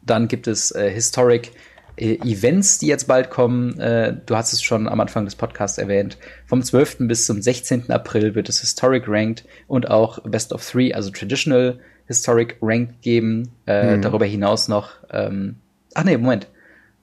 [0.04, 1.52] Dann gibt es äh, Historic
[1.98, 3.80] äh, Events, die jetzt bald kommen.
[3.80, 6.18] Äh, du hast es schon am Anfang des Podcasts erwähnt.
[6.46, 6.98] Vom 12.
[7.00, 7.92] bis zum 16.
[7.92, 13.50] April wird es Historic Ranked und auch Best of Three, also Traditional Historic Ranked geben.
[13.66, 14.02] Äh, mhm.
[14.02, 15.56] Darüber hinaus noch, ähm,
[15.94, 16.48] ach nee, Moment.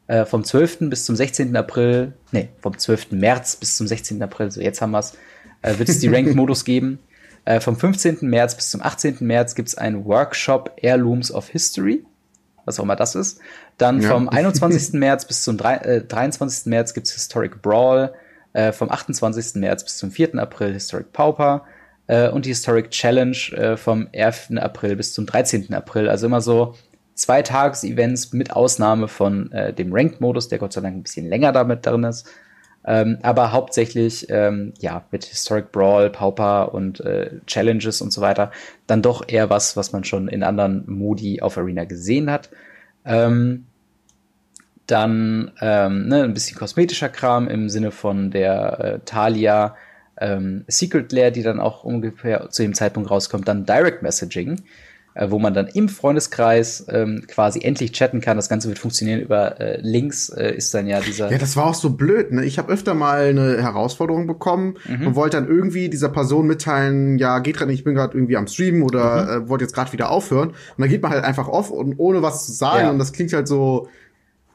[0.09, 0.90] Äh, vom 12.
[0.90, 1.57] bis zum 16.
[1.57, 3.12] April, nee, vom 12.
[3.12, 4.22] März bis zum 16.
[4.22, 5.16] April, so jetzt haben wir's,
[5.62, 6.99] äh, wird es die Ranked-Modus geben.
[7.45, 8.18] Äh, vom 15.
[8.20, 9.18] März bis zum 18.
[9.20, 12.05] März gibt's einen Workshop Heirlooms of History
[12.64, 13.40] was auch immer das ist.
[13.79, 14.09] Dann ja.
[14.11, 14.93] vom 21.
[14.95, 16.66] März bis zum 3, äh, 23.
[16.66, 18.12] März gibt's Historic Brawl.
[18.53, 19.55] Äh, vom 28.
[19.57, 20.35] März bis zum 4.
[20.35, 21.64] April Historic Pauper.
[22.07, 24.53] Äh, und die Historic Challenge äh, vom 11.
[24.57, 25.73] April bis zum 13.
[25.73, 26.09] April.
[26.09, 26.75] Also immer so
[27.14, 31.53] zwei Tages-Events mit Ausnahme von äh, dem Ranked-Modus, der Gott sei Dank ein bisschen länger
[31.53, 32.29] damit drin ist.
[32.85, 38.51] Ähm, aber hauptsächlich, ähm, ja, mit Historic Brawl, Pauper und äh, Challenges und so weiter,
[38.87, 42.51] dann doch eher was, was man schon in anderen Modi auf Arena gesehen hat.
[43.05, 43.67] Ähm,
[44.87, 49.77] dann ähm, ne, ein bisschen kosmetischer Kram im Sinne von der äh, Talia
[50.21, 53.49] ähm, Secret Lair, die dann auch ungefähr zu dem Zeitpunkt rauskommt.
[53.49, 54.63] Dann Direct Messaging,
[55.29, 58.37] wo man dann im Freundeskreis ähm, quasi endlich chatten kann.
[58.37, 61.31] Das Ganze wird funktionieren über äh, Links, äh, ist dann ja dieser.
[61.31, 62.33] Ja, das war auch so blöd.
[62.33, 62.45] Ne?
[62.45, 65.09] Ich habe öfter mal eine Herausforderung bekommen mhm.
[65.09, 68.37] und wollte dann irgendwie dieser Person mitteilen, ja, geht gerade nicht, ich bin gerade irgendwie
[68.37, 69.45] am Streamen oder mhm.
[69.45, 70.49] äh, wollte jetzt gerade wieder aufhören.
[70.51, 72.85] Und dann geht man halt einfach off und ohne was zu sagen.
[72.85, 72.91] Ja.
[72.91, 73.89] Und das klingt halt so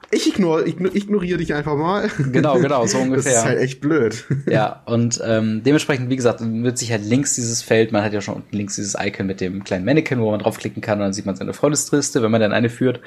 [0.09, 2.09] ich ignor, ignoriere dich einfach mal.
[2.31, 3.17] Genau, genau, so ungefähr.
[3.31, 4.25] Das ist halt echt blöd.
[4.49, 8.21] Ja, und ähm, dementsprechend, wie gesagt, wird sich halt links dieses Feld, man hat ja
[8.21, 11.13] schon unten links dieses Icon mit dem kleinen Mannequin, wo man draufklicken kann und dann
[11.13, 13.01] sieht man seine Freundesliste, wenn man dann eine führt.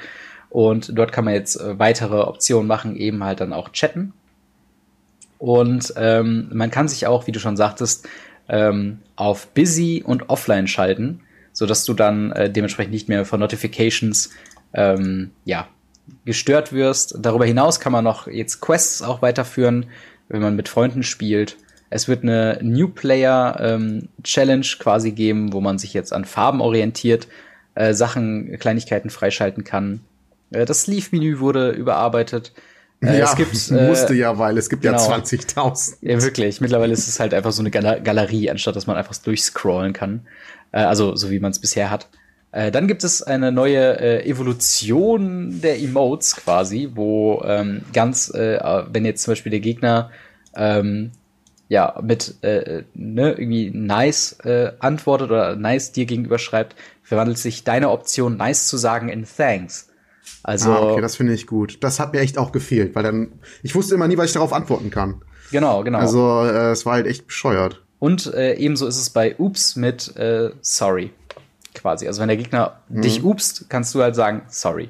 [0.49, 4.13] Und dort kann man jetzt äh, weitere Optionen machen, eben halt dann auch chatten.
[5.39, 8.07] Und ähm, man kann sich auch, wie du schon sagtest,
[8.47, 11.21] ähm, auf Busy und Offline schalten,
[11.51, 14.29] so dass du dann äh, dementsprechend nicht mehr von Notifications
[14.73, 15.67] ähm, ja
[16.25, 17.15] gestört wirst.
[17.19, 19.87] Darüber hinaus kann man noch jetzt Quests auch weiterführen,
[20.29, 21.57] wenn man mit Freunden spielt.
[21.89, 26.61] Es wird eine New Player ähm, Challenge quasi geben, wo man sich jetzt an Farben
[26.61, 27.27] orientiert,
[27.75, 29.99] äh, Sachen, Kleinigkeiten freischalten kann.
[30.51, 32.53] Äh, das Sleeve-Menü wurde überarbeitet.
[33.01, 35.97] Äh, ja, es gibt, äh, musste ja, weil es gibt genau, ja 20.000.
[36.01, 36.61] Ja, wirklich.
[36.61, 40.27] Mittlerweile ist es halt einfach so eine Gal Galerie, anstatt dass man einfach durchscrollen kann.
[40.71, 42.07] Äh, also so wie man es bisher hat.
[42.51, 48.59] Äh, dann gibt es eine neue äh, Evolution der Emotes quasi, wo ähm, ganz, äh,
[48.91, 50.11] wenn jetzt zum Beispiel der Gegner
[50.55, 51.11] ähm,
[51.69, 57.63] ja mit äh, ne, irgendwie nice äh, antwortet oder nice dir gegenüber schreibt, verwandelt sich
[57.63, 59.87] deine Option nice zu sagen in thanks.
[60.43, 61.77] Also ah, okay, das finde ich gut.
[61.81, 63.31] Das hat mir echt auch gefehlt, weil dann
[63.63, 65.21] ich wusste immer nie, was ich darauf antworten kann.
[65.51, 65.99] Genau, genau.
[65.99, 67.81] Also es war halt echt bescheuert.
[67.99, 70.13] Und ebenso ist es bei Oops mit
[70.61, 71.11] Sorry
[71.81, 72.07] quasi.
[72.07, 73.01] Also wenn der Gegner mhm.
[73.01, 74.89] dich upst, kannst du halt sagen, sorry.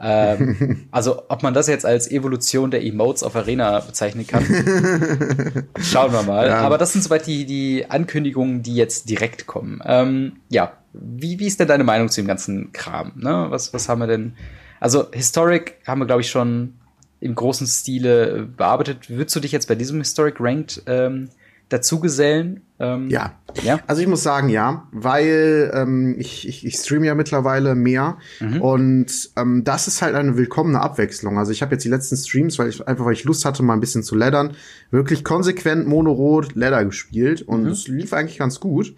[0.00, 4.44] ähm, also ob man das jetzt als Evolution der Emotes auf Arena bezeichnen kann,
[5.80, 6.48] schauen wir mal.
[6.48, 6.60] Ja.
[6.60, 9.80] Aber das sind soweit die, die Ankündigungen, die jetzt direkt kommen.
[9.84, 13.12] Ähm, ja, wie, wie ist denn deine Meinung zu dem ganzen Kram?
[13.16, 13.46] Ne?
[13.48, 14.34] Was, was haben wir denn?
[14.80, 16.74] Also Historic haben wir, glaube ich, schon
[17.20, 19.08] im großen Stile bearbeitet.
[19.08, 21.28] Würdest du dich jetzt bei diesem Historic Ranked ähm,
[21.68, 22.62] dazugesellen?
[22.82, 23.32] Ähm, ja.
[23.62, 23.78] ja.
[23.86, 28.60] Also ich muss sagen, ja, weil ähm, ich, ich, ich streame ja mittlerweile mehr mhm.
[28.60, 31.38] und ähm, das ist halt eine willkommene Abwechslung.
[31.38, 33.74] Also ich habe jetzt die letzten Streams, weil ich einfach weil ich Lust hatte, mal
[33.74, 34.56] ein bisschen zu leddern,
[34.90, 37.98] wirklich konsequent monorot Ladder gespielt und es mhm.
[37.98, 38.94] lief eigentlich ganz gut.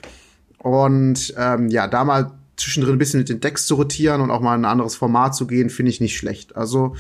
[0.59, 4.41] Und ähm, ja, da mal zwischendrin ein bisschen mit den Decks zu rotieren und auch
[4.41, 6.57] mal in ein anderes Format zu gehen, finde ich nicht schlecht.
[6.57, 6.95] Also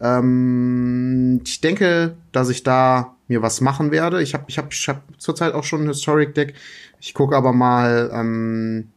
[0.00, 4.22] ähm, ich denke, dass ich da mir was machen werde.
[4.22, 6.54] Ich habe ich hab, ich hab zurzeit auch schon ein Historic Deck.
[7.00, 8.88] Ich gucke aber mal, ähm,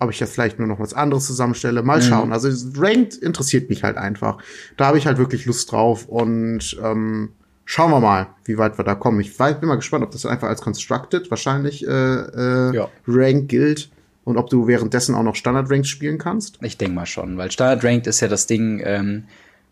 [0.00, 1.82] ob ich jetzt vielleicht nur noch was anderes zusammenstelle.
[1.82, 2.02] Mal mhm.
[2.02, 2.32] schauen.
[2.32, 4.38] Also Ranked interessiert mich halt einfach.
[4.76, 7.30] Da habe ich halt wirklich Lust drauf und ähm,
[7.64, 9.20] schauen wir mal, wie weit wir da kommen.
[9.20, 12.88] Ich bin mal gespannt, ob das einfach als Constructed wahrscheinlich äh, äh, ja.
[13.06, 13.90] Rank gilt
[14.24, 16.58] und ob du währenddessen auch noch Standard Ranked spielen kannst.
[16.62, 18.82] Ich denke mal schon, weil Standard Ranked ist ja das Ding.
[18.84, 19.24] Ähm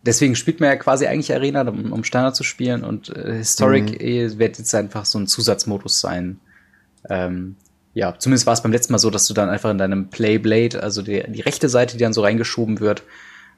[0.05, 4.01] deswegen spielt man ja quasi eigentlich Arena, um, um Standard zu spielen und äh, Historic
[4.01, 4.39] mhm.
[4.39, 6.41] wird jetzt einfach so ein Zusatzmodus sein.
[7.09, 7.57] Ähm,
[7.95, 10.83] ja, zumindest war es beim letzten Mal so, dass du dann einfach in deinem Playblade,
[10.83, 13.03] also die, die rechte Seite, die dann so reingeschoben wird,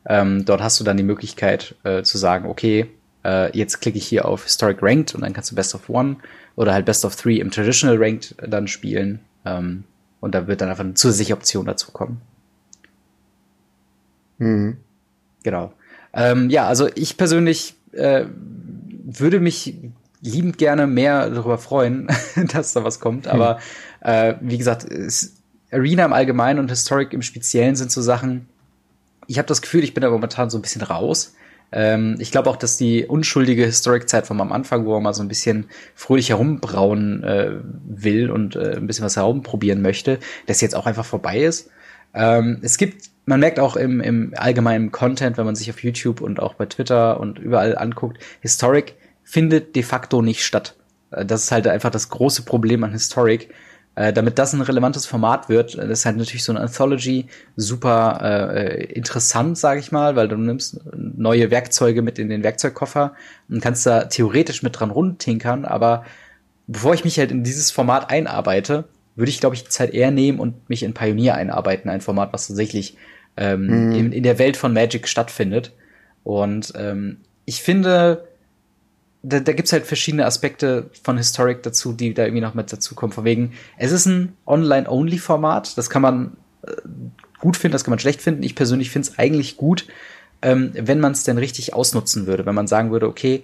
[0.07, 2.90] ähm, dort hast du dann die Möglichkeit äh, zu sagen, okay,
[3.24, 6.16] äh, jetzt klicke ich hier auf Historic Ranked und dann kannst du Best of One
[6.57, 9.20] oder halt Best of Three im Traditional Ranked dann spielen.
[9.45, 9.84] Ähm,
[10.24, 12.22] und da wird dann einfach eine zusätzliche Option dazu kommen.
[14.38, 14.78] Mhm.
[15.42, 15.74] Genau.
[16.14, 18.24] Ähm, ja, also ich persönlich äh,
[19.04, 19.76] würde mich
[20.22, 22.08] liebend gerne mehr darüber freuen,
[22.54, 23.28] dass da was kommt.
[23.28, 23.58] Aber
[24.00, 25.34] äh, wie gesagt, es,
[25.70, 28.48] Arena im Allgemeinen und Historic im Speziellen sind so Sachen.
[29.26, 31.34] Ich habe das Gefühl, ich bin da momentan so ein bisschen raus.
[31.74, 35.22] Ähm, ich glaube auch, dass die unschuldige Historic-Zeit vom am Anfang, wo man mal so
[35.22, 35.66] ein bisschen
[35.96, 37.50] fröhlich herumbrauen äh,
[37.84, 41.70] will und äh, ein bisschen was herumprobieren möchte, dass jetzt auch einfach vorbei ist.
[42.14, 46.20] Ähm, es gibt, man merkt auch im, im allgemeinen Content, wenn man sich auf YouTube
[46.20, 48.94] und auch bei Twitter und überall anguckt, Historic
[49.24, 50.76] findet de facto nicht statt.
[51.10, 53.48] Äh, das ist halt einfach das große Problem an Historic.
[53.97, 57.26] Äh, damit das ein relevantes Format wird, äh, das ist halt natürlich so eine Anthology
[57.57, 63.14] super äh, interessant, sage ich mal, weil du nimmst neue Werkzeuge mit in den Werkzeugkoffer
[63.49, 66.05] und kannst da theoretisch mit dran rundtinkern, aber
[66.66, 68.84] bevor ich mich halt in dieses Format einarbeite,
[69.16, 72.32] würde ich, glaube ich, die Zeit eher nehmen und mich in Pioneer einarbeiten, ein Format,
[72.32, 72.97] was tatsächlich
[73.36, 73.92] ähm, mhm.
[73.95, 75.72] in, in der Welt von Magic stattfindet.
[76.24, 78.24] Und ähm, ich finde,
[79.24, 82.72] da, da gibt es halt verschiedene Aspekte von Historic dazu, die da irgendwie noch mit
[82.72, 83.12] dazukommen.
[83.12, 85.78] Von wegen, es ist ein Online-Only-Format.
[85.78, 86.72] Das kann man äh,
[87.40, 88.42] gut finden, das kann man schlecht finden.
[88.42, 89.86] Ich persönlich finde es eigentlich gut,
[90.42, 92.44] ähm, wenn man es denn richtig ausnutzen würde.
[92.44, 93.42] Wenn man sagen würde, okay,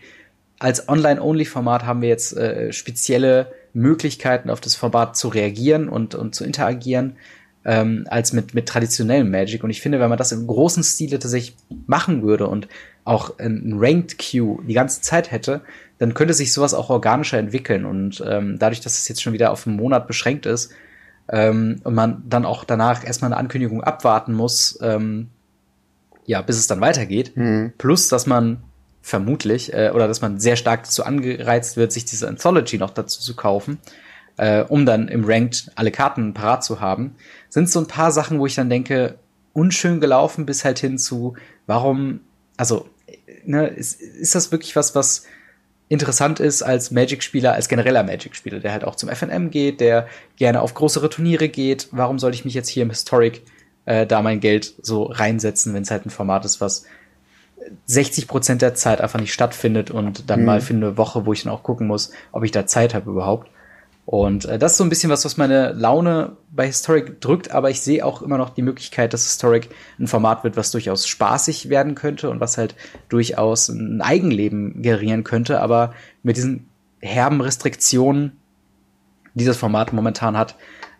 [0.58, 6.34] als Online-Only-Format haben wir jetzt äh, spezielle Möglichkeiten, auf das Format zu reagieren und, und
[6.34, 7.16] zu interagieren,
[7.64, 9.64] ähm, als mit, mit traditionellem Magic.
[9.64, 11.56] Und ich finde, wenn man das im großen Stile tatsächlich
[11.86, 12.68] machen würde und
[13.04, 15.62] auch ein Ranked Queue die ganze Zeit hätte,
[15.98, 17.84] dann könnte sich sowas auch organischer entwickeln.
[17.84, 20.72] Und ähm, dadurch, dass es jetzt schon wieder auf einen Monat beschränkt ist
[21.28, 25.28] ähm, und man dann auch danach erstmal eine Ankündigung abwarten muss, ähm,
[26.26, 27.72] ja, bis es dann weitergeht, mhm.
[27.76, 28.62] plus dass man
[29.02, 33.20] vermutlich, äh, oder dass man sehr stark dazu angereizt wird, sich diese Anthology noch dazu
[33.20, 33.78] zu kaufen,
[34.36, 37.16] äh, um dann im Ranked alle Karten parat zu haben,
[37.48, 39.18] sind so ein paar Sachen, wo ich dann denke,
[39.52, 41.34] unschön gelaufen bis halt hin zu,
[41.66, 42.20] warum
[42.60, 42.86] also,
[43.46, 45.24] ne, ist, ist das wirklich was, was
[45.88, 50.06] interessant ist als Magic-Spieler, als genereller Magic-Spieler, der halt auch zum FNM geht, der
[50.36, 51.88] gerne auf größere Turniere geht.
[51.90, 53.40] Warum sollte ich mich jetzt hier im Historic
[53.86, 56.84] äh, da mein Geld so reinsetzen, wenn es halt ein Format ist, was
[57.86, 60.46] 60 Prozent der Zeit einfach nicht stattfindet und dann mhm.
[60.46, 63.10] mal für eine Woche, wo ich dann auch gucken muss, ob ich da Zeit habe
[63.10, 63.50] überhaupt.
[64.10, 67.70] Und äh, das ist so ein bisschen was, was meine Laune bei Historic drückt, aber
[67.70, 69.68] ich sehe auch immer noch die Möglichkeit, dass Historic
[70.00, 72.74] ein Format wird, was durchaus spaßig werden könnte und was halt
[73.08, 75.60] durchaus ein Eigenleben generieren könnte.
[75.60, 75.94] Aber
[76.24, 78.32] mit diesen herben Restriktionen,
[79.34, 80.56] die das Format momentan hat,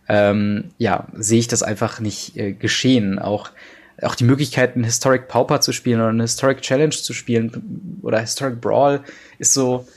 [0.09, 3.19] ähm, ja, sehe ich das einfach nicht äh, geschehen.
[3.19, 3.51] Auch
[4.03, 8.21] auch die Möglichkeit, einen Historic Pauper zu spielen oder eine Historic Challenge zu spielen oder
[8.21, 9.01] Historic Brawl
[9.39, 9.89] ist so,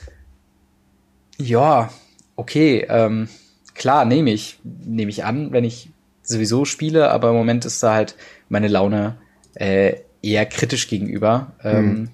[1.38, 1.90] ja,
[2.36, 3.28] okay, ähm,
[3.74, 5.90] klar, nehme ich, nehme ich an, wenn ich
[6.22, 8.16] sowieso spiele, aber im Moment ist da halt
[8.48, 9.16] meine Laune
[9.54, 11.52] äh, eher kritisch gegenüber.
[11.62, 12.08] Ähm, mhm.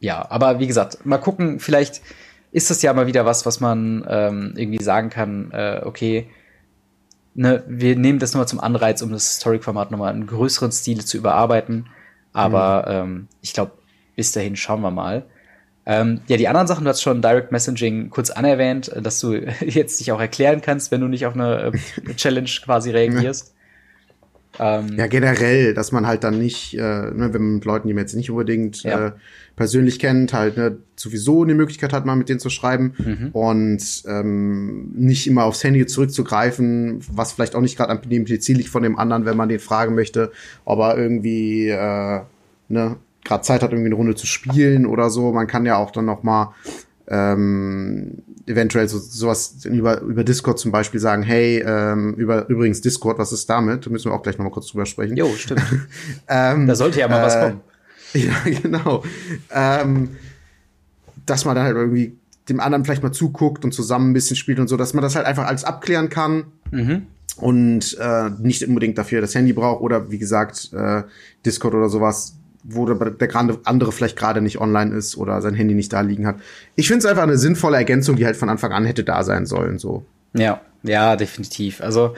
[0.00, 2.00] Ja, aber wie gesagt, mal gucken, vielleicht
[2.52, 6.28] ist das ja mal wieder was, was man ähm, irgendwie sagen kann, äh, okay,
[7.34, 11.16] ne, wir nehmen das nochmal zum Anreiz, um das Historic-Format nochmal in größeren Stile zu
[11.16, 11.88] überarbeiten.
[12.32, 13.10] Aber mhm.
[13.12, 13.72] ähm, ich glaube,
[14.16, 15.26] bis dahin schauen wir mal.
[15.86, 19.34] Ähm, ja, die anderen Sachen, du hast schon Direct Messaging kurz anerwähnt, äh, dass du
[19.60, 23.54] jetzt dich auch erklären kannst, wenn du nicht auf eine äh, Challenge quasi reagierst.
[24.58, 27.94] Ähm, ja, generell, dass man halt dann nicht, äh, ne, wenn man mit Leuten, die
[27.94, 29.06] man jetzt nicht unbedingt ja.
[29.06, 29.12] äh,
[29.56, 33.28] persönlich kennt, halt ne, sowieso eine Möglichkeit hat, mal mit denen zu schreiben mhm.
[33.32, 38.68] und ähm, nicht immer aufs Handy zurückzugreifen, was vielleicht auch nicht gerade am Ziel liegt
[38.68, 40.32] von dem anderen, wenn man den fragen möchte,
[40.64, 42.20] ob er irgendwie äh,
[42.68, 45.32] ne, gerade Zeit hat, irgendwie eine Runde zu spielen oder so.
[45.32, 46.54] Man kann ja auch dann noch mal
[47.08, 53.18] ähm, eventuell so sowas über, über Discord zum Beispiel sagen, hey, ähm, über übrigens Discord,
[53.18, 53.84] was ist damit?
[53.86, 55.16] Da müssen wir auch gleich noch mal kurz drüber sprechen.
[55.16, 55.62] Jo, stimmt.
[56.28, 57.60] ähm, da sollte ja mal äh, was kommen.
[58.12, 59.04] Ja, genau.
[59.52, 60.16] Ähm,
[61.26, 62.16] dass man dann halt irgendwie
[62.48, 65.14] dem anderen vielleicht mal zuguckt und zusammen ein bisschen spielt und so, dass man das
[65.14, 66.46] halt einfach alles abklären kann.
[66.72, 67.06] Mhm.
[67.36, 71.04] Und äh, nicht unbedingt dafür das Handy braucht oder wie gesagt, äh,
[71.46, 75.74] Discord oder sowas wo der, der andere vielleicht gerade nicht online ist oder sein Handy
[75.74, 76.36] nicht da liegen hat.
[76.76, 79.46] Ich finde es einfach eine sinnvolle Ergänzung, die halt von Anfang an hätte da sein
[79.46, 79.78] sollen.
[79.78, 80.04] So.
[80.34, 81.80] Ja, ja, definitiv.
[81.80, 82.14] Also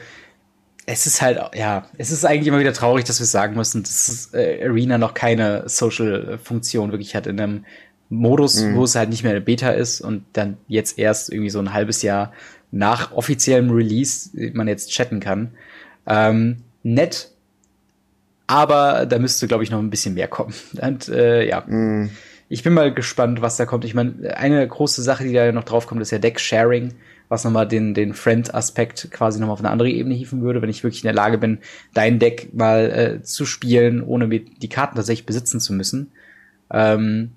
[0.85, 4.29] es ist halt, ja, es ist eigentlich immer wieder traurig, dass wir sagen müssen, dass
[4.33, 7.65] äh, Arena noch keine Social-Funktion wirklich hat in einem
[8.09, 8.75] Modus, mhm.
[8.75, 11.73] wo es halt nicht mehr eine Beta ist und dann jetzt erst irgendwie so ein
[11.73, 12.33] halbes Jahr
[12.71, 15.51] nach offiziellem Release man jetzt chatten kann.
[16.05, 17.31] Ähm, nett,
[18.47, 20.53] aber da müsste, glaube ich, noch ein bisschen mehr kommen.
[20.81, 21.61] Und äh, ja.
[21.61, 22.09] Mm.
[22.49, 23.83] Ich bin mal gespannt, was da kommt.
[23.83, 26.93] Ich meine, eine große Sache, die da noch drauf kommt, ist ja Deck-Sharing,
[27.29, 30.83] was nochmal den, den Friend-Aspekt quasi nochmal auf eine andere Ebene hieven würde, wenn ich
[30.83, 31.59] wirklich in der Lage bin,
[31.95, 36.11] dein Deck mal äh, zu spielen, ohne mir die Karten tatsächlich besitzen zu müssen.
[36.69, 37.31] Ähm,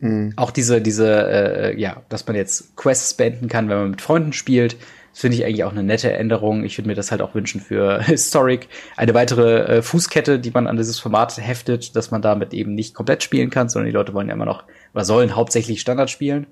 [0.00, 0.34] mhm.
[0.36, 4.34] Auch diese, diese, äh, ja, dass man jetzt Quests beenden kann, wenn man mit Freunden
[4.34, 4.76] spielt.
[5.16, 6.62] Das finde ich eigentlich auch eine nette Änderung.
[6.62, 8.68] Ich würde mir das halt auch wünschen für Historic.
[8.98, 12.92] Eine weitere äh, Fußkette, die man an dieses Format heftet, dass man damit eben nicht
[12.92, 16.46] komplett spielen kann, sondern die Leute wollen ja immer noch oder sollen hauptsächlich Standard spielen.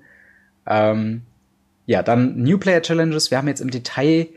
[0.65, 1.21] Ähm,
[1.85, 3.29] ja, dann New Player Challenges.
[3.29, 4.29] Wir haben jetzt im Detail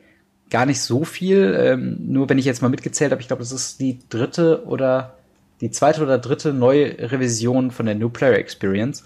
[0.50, 1.56] gar nicht so viel.
[1.58, 5.14] Ähm, nur wenn ich jetzt mal mitgezählt habe, ich glaube, das ist die dritte oder
[5.62, 9.04] die zweite oder dritte neue Revision von der New Player Experience.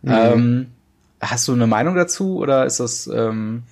[0.00, 0.10] Mhm.
[0.10, 0.66] Ähm,
[1.20, 3.06] hast du eine Meinung dazu oder ist das?
[3.08, 3.64] Ähm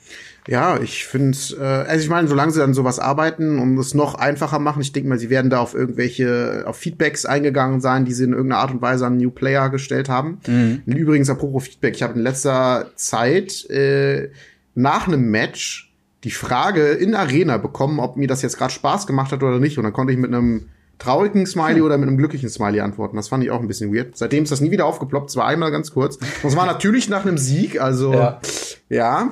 [0.49, 4.17] ja, ich finde, äh, also ich meine, solange sie dann sowas arbeiten und es noch
[4.17, 8.13] einfacher machen, ich denke mal, sie werden da auf irgendwelche, auf Feedbacks eingegangen sein, die
[8.13, 10.41] sie in irgendeiner Art und Weise an New Player gestellt haben.
[10.47, 10.83] Mhm.
[10.87, 14.31] Übrigens, apropos Feedback, ich habe in letzter Zeit äh,
[14.75, 15.93] nach einem Match
[16.25, 19.79] die Frage in Arena bekommen, ob mir das jetzt gerade Spaß gemacht hat oder nicht.
[19.79, 20.69] Und dann konnte ich mit einem
[20.99, 21.85] traurigen Smiley hm.
[21.85, 23.17] oder mit einem glücklichen Smiley antworten.
[23.17, 24.17] Das fand ich auch ein bisschen weird.
[24.17, 25.31] Seitdem ist das nie wieder aufgeploppt.
[25.31, 26.17] Es war einmal ganz kurz.
[26.17, 28.41] Und es war natürlich nach einem Sieg, also ja.
[28.89, 29.29] ja.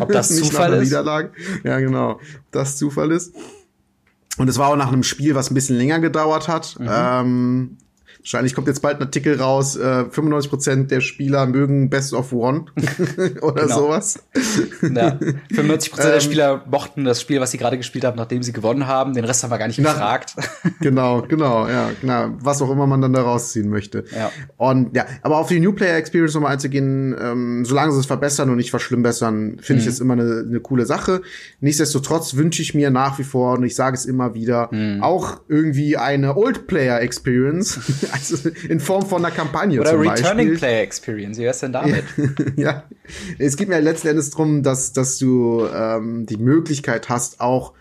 [0.00, 0.88] Ob das Zufall ist?
[0.88, 1.30] Niederlage.
[1.64, 2.12] Ja, genau.
[2.12, 2.20] Ob
[2.52, 3.34] das Zufall ist.
[4.36, 6.76] Und es war auch nach einem Spiel, was ein bisschen länger gedauert hat.
[6.78, 6.88] Mhm.
[6.90, 7.76] Ähm,
[8.24, 12.64] Wahrscheinlich kommt jetzt bald ein Artikel raus, äh, 95% der Spieler mögen Best of One
[13.42, 13.80] oder genau.
[13.80, 14.18] sowas.
[14.80, 15.18] Ja.
[15.52, 18.86] 95% der ähm, Spieler mochten das Spiel, was sie gerade gespielt haben, nachdem sie gewonnen
[18.86, 19.12] haben.
[19.12, 20.36] Den Rest haben wir gar nicht gefragt.
[20.80, 22.30] genau, genau, ja, genau.
[22.38, 24.04] Was auch immer man dann da rausziehen möchte.
[24.16, 24.30] Ja.
[24.56, 28.48] Und ja, aber auf die New Player Experience nochmal einzugehen, ähm, solange sie es verbessern
[28.48, 29.86] und nicht verschlimmbessern, finde mhm.
[29.86, 31.20] ich es immer eine, eine coole Sache.
[31.60, 35.02] Nichtsdestotrotz wünsche ich mir nach wie vor, und ich sage es immer wieder, mhm.
[35.02, 37.80] auch irgendwie eine Old Player Experience
[38.14, 40.58] also in Form von einer Kampagne Oder zum Returning Beispiel.
[40.58, 42.04] Player Experience, wie wär's denn damit?
[42.56, 42.84] ja,
[43.38, 47.72] es geht mir letzten Endes darum, dass, dass du ähm, die Möglichkeit hast, auch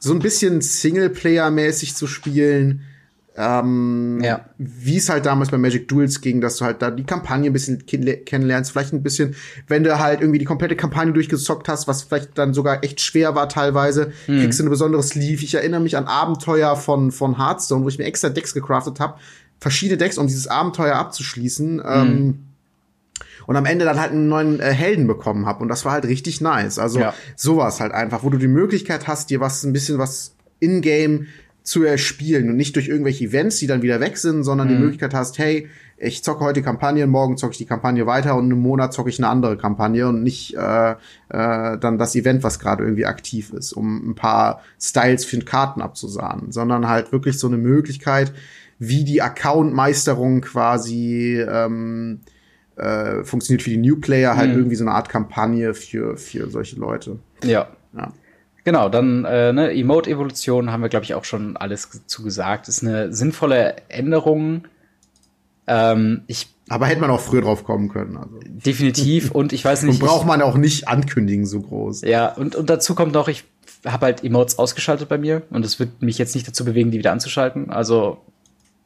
[0.00, 2.82] so ein bisschen Singleplayer-mäßig zu spielen.
[3.34, 4.44] Ähm, ja.
[4.58, 7.52] Wie es halt damals bei Magic Duels ging, dass du halt da die Kampagne ein
[7.52, 9.34] bisschen kennenlernst, vielleicht ein bisschen,
[9.68, 13.34] wenn du halt irgendwie die komplette Kampagne durchgezockt hast, was vielleicht dann sogar echt schwer
[13.34, 14.40] war teilweise, mhm.
[14.40, 15.42] kriegst du eine besondere Sleeve.
[15.42, 19.18] Ich erinnere mich an Abenteuer von, von Hearthstone, wo ich mir extra Decks gecraftet habe,
[19.62, 21.76] verschiedene Decks, um dieses Abenteuer abzuschließen.
[21.76, 21.82] Mhm.
[21.86, 22.38] Ähm,
[23.46, 26.04] und am Ende dann halt einen neuen äh, Helden bekommen habe und das war halt
[26.04, 26.78] richtig nice.
[26.78, 27.14] Also ja.
[27.36, 31.26] sowas halt einfach, wo du die Möglichkeit hast, dir was ein bisschen was in Game
[31.62, 34.72] zu erspielen und nicht durch irgendwelche Events, die dann wieder weg sind, sondern mhm.
[34.72, 38.50] die Möglichkeit hast, hey, ich zocke heute Kampagnen, morgen zocke ich die Kampagne weiter und
[38.50, 40.96] im Monat zocke ich eine andere Kampagne und nicht äh, äh,
[41.28, 46.50] dann das Event, was gerade irgendwie aktiv ist, um ein paar Styles für Karten abzusahnen,
[46.50, 48.32] sondern halt wirklich so eine Möglichkeit,
[48.84, 52.18] wie die Account-Meisterung quasi ähm,
[52.74, 54.58] äh, funktioniert für die New Player, halt mhm.
[54.58, 57.20] irgendwie so eine Art Kampagne für, für solche Leute.
[57.44, 57.68] Ja.
[57.96, 58.12] ja.
[58.64, 62.66] Genau, dann äh, ne, Emote-Evolution haben wir, glaube ich, auch schon alles zu gesagt.
[62.66, 64.64] Ist eine sinnvolle Änderung.
[65.68, 68.16] Ähm, ich aber hätte man auch früher drauf kommen können.
[68.16, 68.40] Also.
[68.44, 69.30] Definitiv.
[69.32, 70.00] Und ich weiß nicht.
[70.00, 72.00] Und braucht man auch nicht ankündigen so groß.
[72.02, 73.44] Ja, und, und dazu kommt noch, ich
[73.84, 76.98] habe halt Emotes ausgeschaltet bei mir und es wird mich jetzt nicht dazu bewegen, die
[76.98, 77.70] wieder anzuschalten.
[77.70, 78.18] Also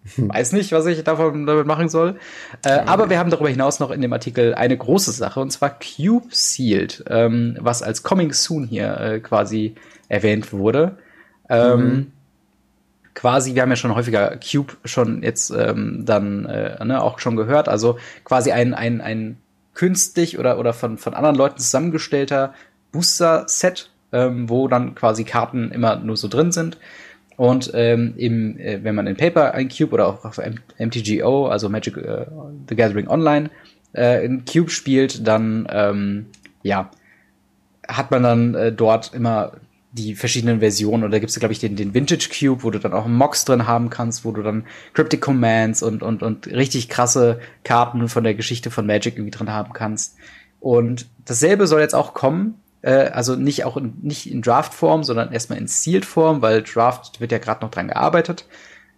[0.16, 2.16] Weiß nicht, was ich davon damit machen soll.
[2.64, 5.70] Äh, aber wir haben darüber hinaus noch in dem Artikel eine große Sache, und zwar
[5.70, 9.74] Cube Sealed, ähm, was als Coming Soon hier äh, quasi
[10.08, 10.96] erwähnt wurde.
[11.48, 12.12] Ähm, mhm.
[13.14, 17.36] Quasi, wir haben ja schon häufiger Cube schon jetzt ähm, dann äh, ne, auch schon
[17.36, 17.68] gehört.
[17.68, 19.38] Also quasi ein, ein, ein
[19.74, 22.54] künstlich oder, oder von, von anderen Leuten zusammengestellter
[22.92, 26.78] Booster-Set, ähm, wo dann quasi Karten immer nur so drin sind.
[27.36, 30.40] Und ähm, im, äh, wenn man in Paper ein Cube oder auch auf
[30.78, 32.26] MTGO, also Magic äh,
[32.68, 33.50] the Gathering Online,
[33.94, 36.26] äh, in Cube spielt, dann ähm,
[36.62, 36.90] ja,
[37.86, 39.52] hat man dann äh, dort immer
[39.92, 41.04] die verschiedenen Versionen.
[41.04, 43.66] Und da gibt's, glaube ich, den, den Vintage Cube, wo du dann auch Mox drin
[43.66, 44.64] haben kannst, wo du dann
[44.94, 49.50] Cryptic Commands und, und, und richtig krasse Karten von der Geschichte von Magic irgendwie drin
[49.50, 50.16] haben kannst.
[50.60, 55.32] Und dasselbe soll jetzt auch kommen äh, also nicht auch in, nicht in Draft-Form, sondern
[55.32, 58.46] erstmal in Sealed-Form, weil Draft wird ja gerade noch dran gearbeitet.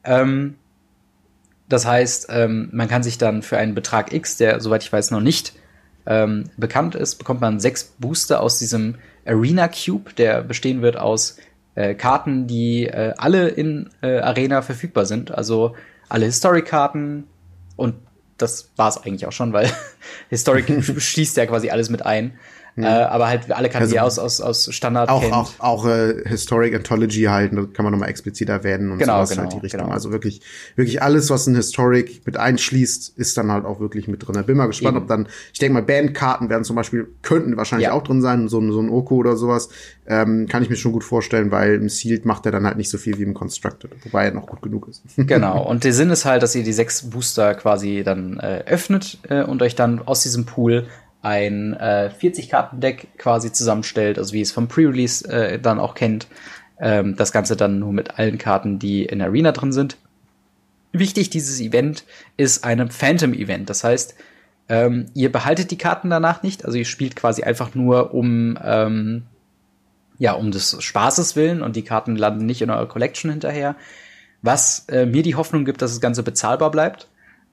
[0.05, 0.57] Ähm,
[1.71, 5.11] das heißt, ähm, man kann sich dann für einen Betrag X, der soweit ich weiß
[5.11, 5.55] noch nicht
[6.07, 11.39] ähm, bekannt ist, bekommt man sechs Booster aus diesem Arena Cube, der bestehen wird aus
[11.75, 15.31] äh, Karten, die äh, alle in äh, Arena verfügbar sind.
[15.31, 15.75] Also
[16.11, 17.25] alle Historic-Karten
[17.77, 17.95] und
[18.37, 19.71] das war es eigentlich auch schon, weil
[20.29, 20.67] Historic
[21.01, 22.39] schließt ja quasi alles mit ein.
[22.79, 22.85] Hm.
[22.85, 25.35] Äh, aber halt alle Karten, also, die aus, aus, aus Standard auch, kennt.
[25.35, 29.31] Auch, auch äh, Historic Anthology halt, da kann man nochmal explizit erwähnen und genau, sowas
[29.31, 29.81] genau, halt die Richtung.
[29.81, 29.93] Genau.
[29.93, 30.43] Also wirklich,
[30.77, 34.41] wirklich alles, was ein Historic mit einschließt, ist dann halt auch wirklich mit drin.
[34.45, 35.03] bin mal gespannt, Eben.
[35.03, 37.95] ob dann, ich denke mal, Bandkarten werden zum Beispiel, könnten wahrscheinlich ja.
[37.95, 39.71] auch drin sein, so, so ein Oko oder sowas.
[40.07, 42.91] Ähm, kann ich mir schon gut vorstellen, weil im Sealed macht er dann halt nicht
[42.91, 45.03] so viel wie im Constructed, wobei er noch gut genug ist.
[45.17, 49.19] genau, und der Sinn ist halt, dass ihr die sechs Booster quasi dann äh, öffnet
[49.29, 50.87] äh, und euch dann aus diesem Pool
[51.23, 56.29] ein äh, 40-Karten-Deck quasi zusammenstellt, also wie es vom Pre-Release äh, dann auch kennt.
[56.81, 59.97] Ähm, das Ganze dann nur mit allen Karten, die in Arena drin sind.
[60.93, 62.05] Wichtig, dieses Event
[62.37, 63.69] ist eine Phantom-Event.
[63.69, 64.15] Das heißt,
[64.69, 69.25] ähm, ihr behaltet die Karten danach nicht, also ihr spielt quasi einfach nur um, ähm,
[70.19, 73.77] ja, um des Spaßes willen und die Karten landen nicht in eurer Collection hinterher.
[74.43, 77.09] Was äh, mir die Hoffnung gibt, dass das Ganze bezahlbar bleibt.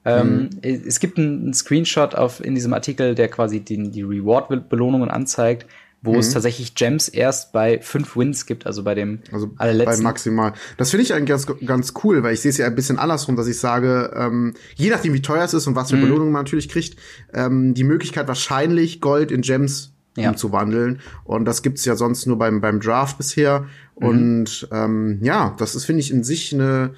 [0.05, 0.81] Ähm, mhm.
[0.87, 5.65] Es gibt einen Screenshot auf, in diesem Artikel, der quasi den, die Reward-Belohnungen anzeigt,
[6.01, 6.19] wo mhm.
[6.19, 10.03] es tatsächlich Gems erst bei fünf Wins gibt, also bei dem also allerletzten.
[10.03, 10.53] Bei maximal.
[10.77, 13.35] Das finde ich eigentlich ganz, ganz cool, weil ich sehe es ja ein bisschen andersrum,
[13.35, 16.01] dass ich sage, ähm, je nachdem wie teuer es ist und was für mhm.
[16.01, 16.97] Belohnungen man natürlich kriegt,
[17.33, 20.29] ähm, die Möglichkeit wahrscheinlich Gold in Gems ja.
[20.29, 20.99] umzuwandeln.
[21.23, 23.65] Und das gibt's ja sonst nur beim, beim Draft bisher.
[23.99, 24.07] Mhm.
[24.07, 26.93] Und ähm, ja, das ist, finde ich, in sich eine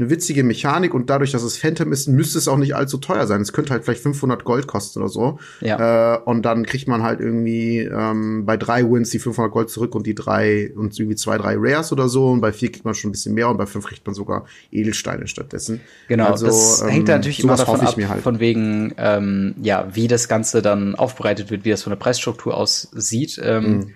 [0.00, 3.26] eine witzige Mechanik und dadurch, dass es Phantom ist, müsste es auch nicht allzu teuer
[3.26, 3.42] sein.
[3.42, 5.38] Es könnte halt vielleicht 500 Gold kosten oder so.
[5.60, 6.14] Ja.
[6.14, 9.94] Äh, und dann kriegt man halt irgendwie ähm, bei drei Wins die 500 Gold zurück
[9.94, 12.30] und die drei und irgendwie zwei, drei Rares oder so.
[12.30, 14.46] Und bei vier kriegt man schon ein bisschen mehr und bei fünf kriegt man sogar
[14.72, 15.82] Edelsteine stattdessen.
[16.08, 18.22] Genau, also, das ähm, hängt da natürlich immer davon ab, halt.
[18.22, 22.56] von wegen, ähm, ja, wie das Ganze dann aufbereitet wird, wie das von der Preisstruktur
[22.56, 23.38] aussieht.
[23.44, 23.90] Ähm, mhm.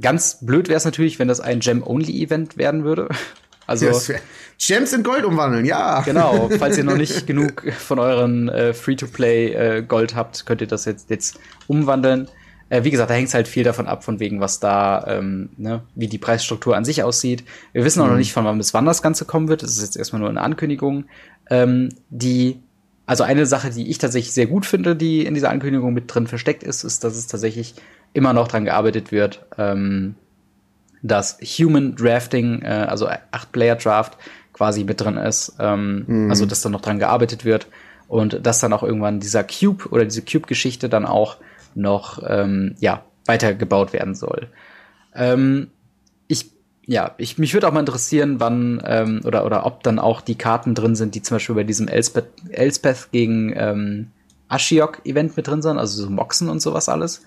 [0.00, 3.08] Ganz blöd wäre es natürlich, wenn das ein Gem-Only-Event werden würde.
[3.64, 3.86] Also
[4.64, 6.02] Gems in Gold umwandeln, ja.
[6.02, 10.68] Genau, falls ihr noch nicht genug von euren äh, Free-to-Play äh, Gold habt, könnt ihr
[10.68, 12.28] das jetzt, jetzt umwandeln.
[12.68, 15.50] Äh, wie gesagt, da hängt es halt viel davon ab, von wegen, was da, ähm,
[15.56, 17.42] ne, wie die Preisstruktur an sich aussieht.
[17.72, 18.18] Wir wissen auch noch mhm.
[18.18, 19.64] nicht, von wann bis wann das Ganze kommen wird.
[19.64, 21.06] Das ist jetzt erstmal nur eine Ankündigung.
[21.50, 22.60] Ähm, die,
[23.04, 26.28] also eine Sache, die ich tatsächlich sehr gut finde, die in dieser Ankündigung mit drin
[26.28, 27.74] versteckt ist, ist, dass es tatsächlich
[28.12, 30.14] immer noch dran gearbeitet wird, ähm,
[31.02, 34.16] dass Human Drafting, äh, also 8-Player-Draft,
[34.62, 35.56] quasi mit drin ist.
[35.58, 36.30] Ähm, mhm.
[36.30, 37.66] Also, dass da noch dran gearbeitet wird
[38.06, 41.38] und dass dann auch irgendwann dieser Cube oder diese Cube-Geschichte dann auch
[41.74, 44.46] noch, ähm, ja, weitergebaut werden soll.
[45.16, 45.68] Ähm,
[46.28, 46.52] ich,
[46.86, 50.36] ja, ich, mich würde auch mal interessieren, wann ähm, oder, oder ob dann auch die
[50.36, 54.10] Karten drin sind, die zum Beispiel bei diesem Elspeth, Elspeth gegen ähm,
[54.48, 57.22] Ashiok-Event mit drin sind, also so Moxen und sowas alles.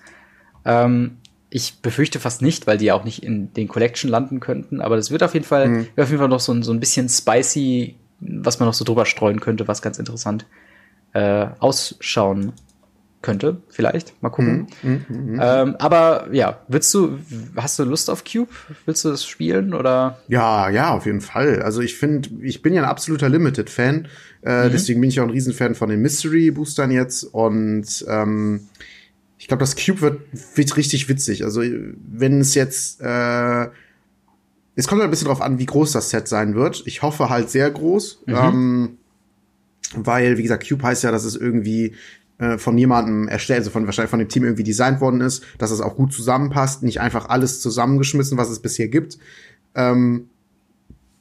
[0.64, 1.18] Ähm,
[1.50, 4.80] ich befürchte fast nicht, weil die ja auch nicht in den Collection landen könnten.
[4.80, 5.86] Aber das wird auf jeden Fall, mhm.
[5.96, 9.06] auf jeden Fall noch so ein, so ein bisschen spicy, was man noch so drüber
[9.06, 10.46] streuen könnte, was ganz interessant
[11.12, 12.52] äh, ausschauen
[13.22, 13.60] könnte.
[13.68, 14.20] Vielleicht.
[14.22, 14.68] Mal gucken.
[14.82, 15.04] Mhm.
[15.08, 15.40] Mhm.
[15.42, 17.18] Ähm, aber ja, willst du,
[17.56, 18.50] hast du Lust auf Cube?
[18.84, 20.18] Willst du das spielen oder?
[20.28, 21.62] Ja, ja, auf jeden Fall.
[21.62, 24.08] Also ich finde, ich bin ja ein absoluter Limited-Fan.
[24.42, 24.72] Äh, mhm.
[24.72, 27.24] Deswegen bin ich auch ein Riesenfan von den Mystery-Boostern jetzt.
[27.24, 28.68] Und ähm,
[29.46, 30.22] ich glaube, das Cube wird,
[30.56, 31.44] wird richtig witzig.
[31.44, 33.68] Also, wenn es jetzt, äh,
[34.74, 36.82] es kommt halt ein bisschen drauf an, wie groß das Set sein wird.
[36.84, 38.24] Ich hoffe halt sehr groß.
[38.26, 38.34] Mhm.
[38.34, 38.98] Ähm,
[39.94, 41.94] weil, wie gesagt, Cube heißt ja, dass es irgendwie
[42.38, 45.70] äh, von jemandem erstellt, also von wahrscheinlich von dem Team irgendwie designt worden ist, dass
[45.70, 49.16] es auch gut zusammenpasst, nicht einfach alles zusammengeschmissen, was es bisher gibt.
[49.76, 50.28] Ähm,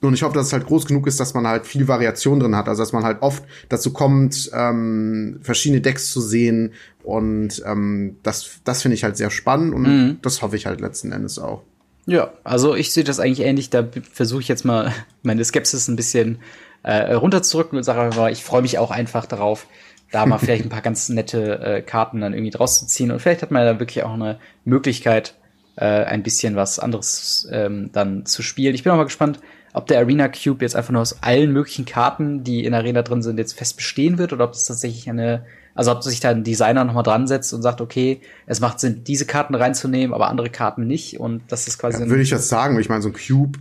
[0.02, 2.56] und ich hoffe, dass es halt groß genug ist, dass man halt viel Variation drin
[2.56, 2.68] hat.
[2.68, 6.74] Also dass man halt oft dazu kommt, ähm, verschiedene Decks zu sehen.
[7.04, 10.18] Und ähm, das, das finde ich halt sehr spannend und mhm.
[10.22, 11.64] das hoffe ich halt letzten Endes auch.
[12.06, 13.70] Ja, also ich sehe das eigentlich ähnlich.
[13.70, 14.92] Da versuche ich jetzt mal
[15.24, 16.40] meine Skepsis ein bisschen
[16.84, 19.68] äh, runterzurücken und sage einfach, ich freue mich auch einfach darauf,
[20.12, 23.12] da mal vielleicht ein paar ganz nette äh, Karten dann irgendwie draus zu ziehen.
[23.12, 25.36] Und vielleicht hat man da wirklich auch eine Möglichkeit,
[25.78, 28.76] äh, ein bisschen was anderes ähm, dann zu spielen.
[28.76, 29.40] Ich bin auch mal gespannt,
[29.76, 33.22] ob der Arena Cube jetzt einfach nur aus allen möglichen Karten, die in Arena drin
[33.22, 36.46] sind, jetzt fest bestehen wird oder ob das tatsächlich eine, also ob sich da ein
[36.46, 40.50] Designer nochmal dran setzt und sagt, okay, es macht Sinn, diese Karten reinzunehmen, aber andere
[40.50, 42.02] Karten nicht und das ist quasi.
[42.02, 43.60] Ja, würde ich das sagen, ich meine, so ein Cube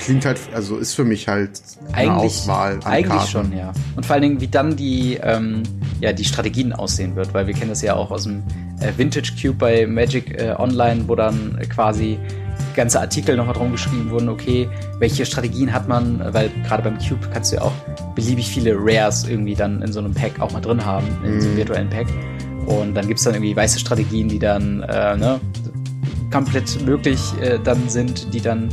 [0.00, 1.62] klingt halt, also ist für mich halt
[1.92, 2.74] eine eigentlich, Auswahl.
[2.74, 3.30] An eigentlich Karten.
[3.30, 3.72] schon, ja.
[3.94, 5.62] Und vor allen Dingen, wie dann die, ähm,
[6.00, 8.42] ja, die Strategien aussehen wird, weil wir kennen das ja auch aus dem
[8.80, 12.18] äh, Vintage Cube bei Magic äh, Online, wo dann äh, quasi
[12.74, 14.68] ganze Artikel nochmal drum geschrieben wurden, okay,
[14.98, 17.72] welche Strategien hat man, weil gerade beim Cube kannst du ja auch
[18.14, 21.40] beliebig viele Rares irgendwie dann in so einem Pack auch mal drin haben, in mm.
[21.40, 21.58] so einem mhm.
[21.58, 22.06] virtuellen Pack.
[22.66, 25.40] Und dann gibt's dann irgendwie weiße Strategien, die dann äh, ne,
[26.30, 28.68] komplett möglich äh, dann sind, die dann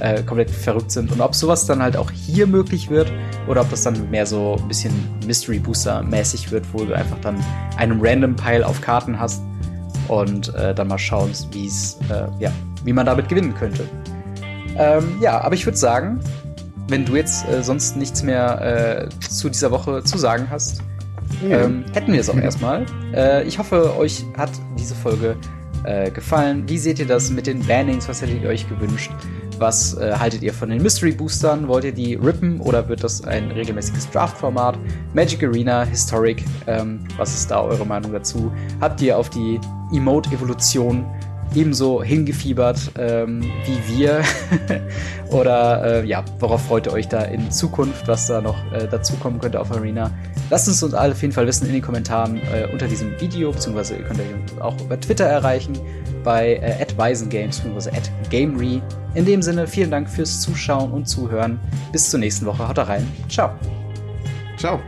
[0.00, 1.12] äh, komplett verrückt sind.
[1.12, 3.12] Und ob sowas dann halt auch hier möglich wird
[3.46, 4.92] oder ob das dann mehr so ein bisschen
[5.26, 7.36] Mystery Booster mäßig wird, wo du einfach dann
[7.76, 9.42] einen random Pile auf Karten hast
[10.08, 12.50] und äh, dann mal schauen, wie's, äh, ja,
[12.84, 13.88] wie man damit gewinnen könnte.
[14.76, 16.20] Ähm, ja, aber ich würde sagen,
[16.88, 20.82] wenn du jetzt äh, sonst nichts mehr äh, zu dieser Woche zu sagen hast,
[21.46, 21.60] ja.
[21.60, 22.86] ähm, hätten wir es auch erstmal.
[23.14, 25.36] Äh, ich hoffe, euch hat diese Folge
[25.84, 26.68] äh, gefallen.
[26.68, 28.08] Wie seht ihr das mit den Bannings?
[28.08, 29.10] Was hättet ihr euch gewünscht?
[29.58, 31.68] Was äh, haltet ihr von den Mystery Boostern?
[31.68, 34.78] Wollt ihr die rippen oder wird das ein regelmäßiges Draft-Format?
[35.14, 38.52] Magic Arena, Historic, ähm, was ist da eure Meinung dazu?
[38.80, 39.60] Habt ihr auf die
[39.92, 41.04] Emote-Evolution
[41.54, 44.22] ebenso hingefiebert ähm, wie wir?
[45.30, 49.40] Oder äh, ja, worauf freut ihr euch da in Zukunft, was da noch äh, dazukommen
[49.40, 50.10] könnte auf Arena?
[50.50, 53.52] Lasst es uns alle auf jeden Fall wissen in den Kommentaren äh, unter diesem Video,
[53.52, 55.78] beziehungsweise ihr könnt euch auch über Twitter erreichen
[56.24, 57.92] bei äh, @weisengames beziehungsweise
[58.30, 58.82] @gamery.
[59.14, 61.60] In dem Sinne, vielen Dank fürs Zuschauen und Zuhören.
[61.92, 62.66] Bis zur nächsten Woche.
[62.66, 63.06] Haut rein.
[63.28, 63.50] Ciao.
[64.56, 64.80] Ciao.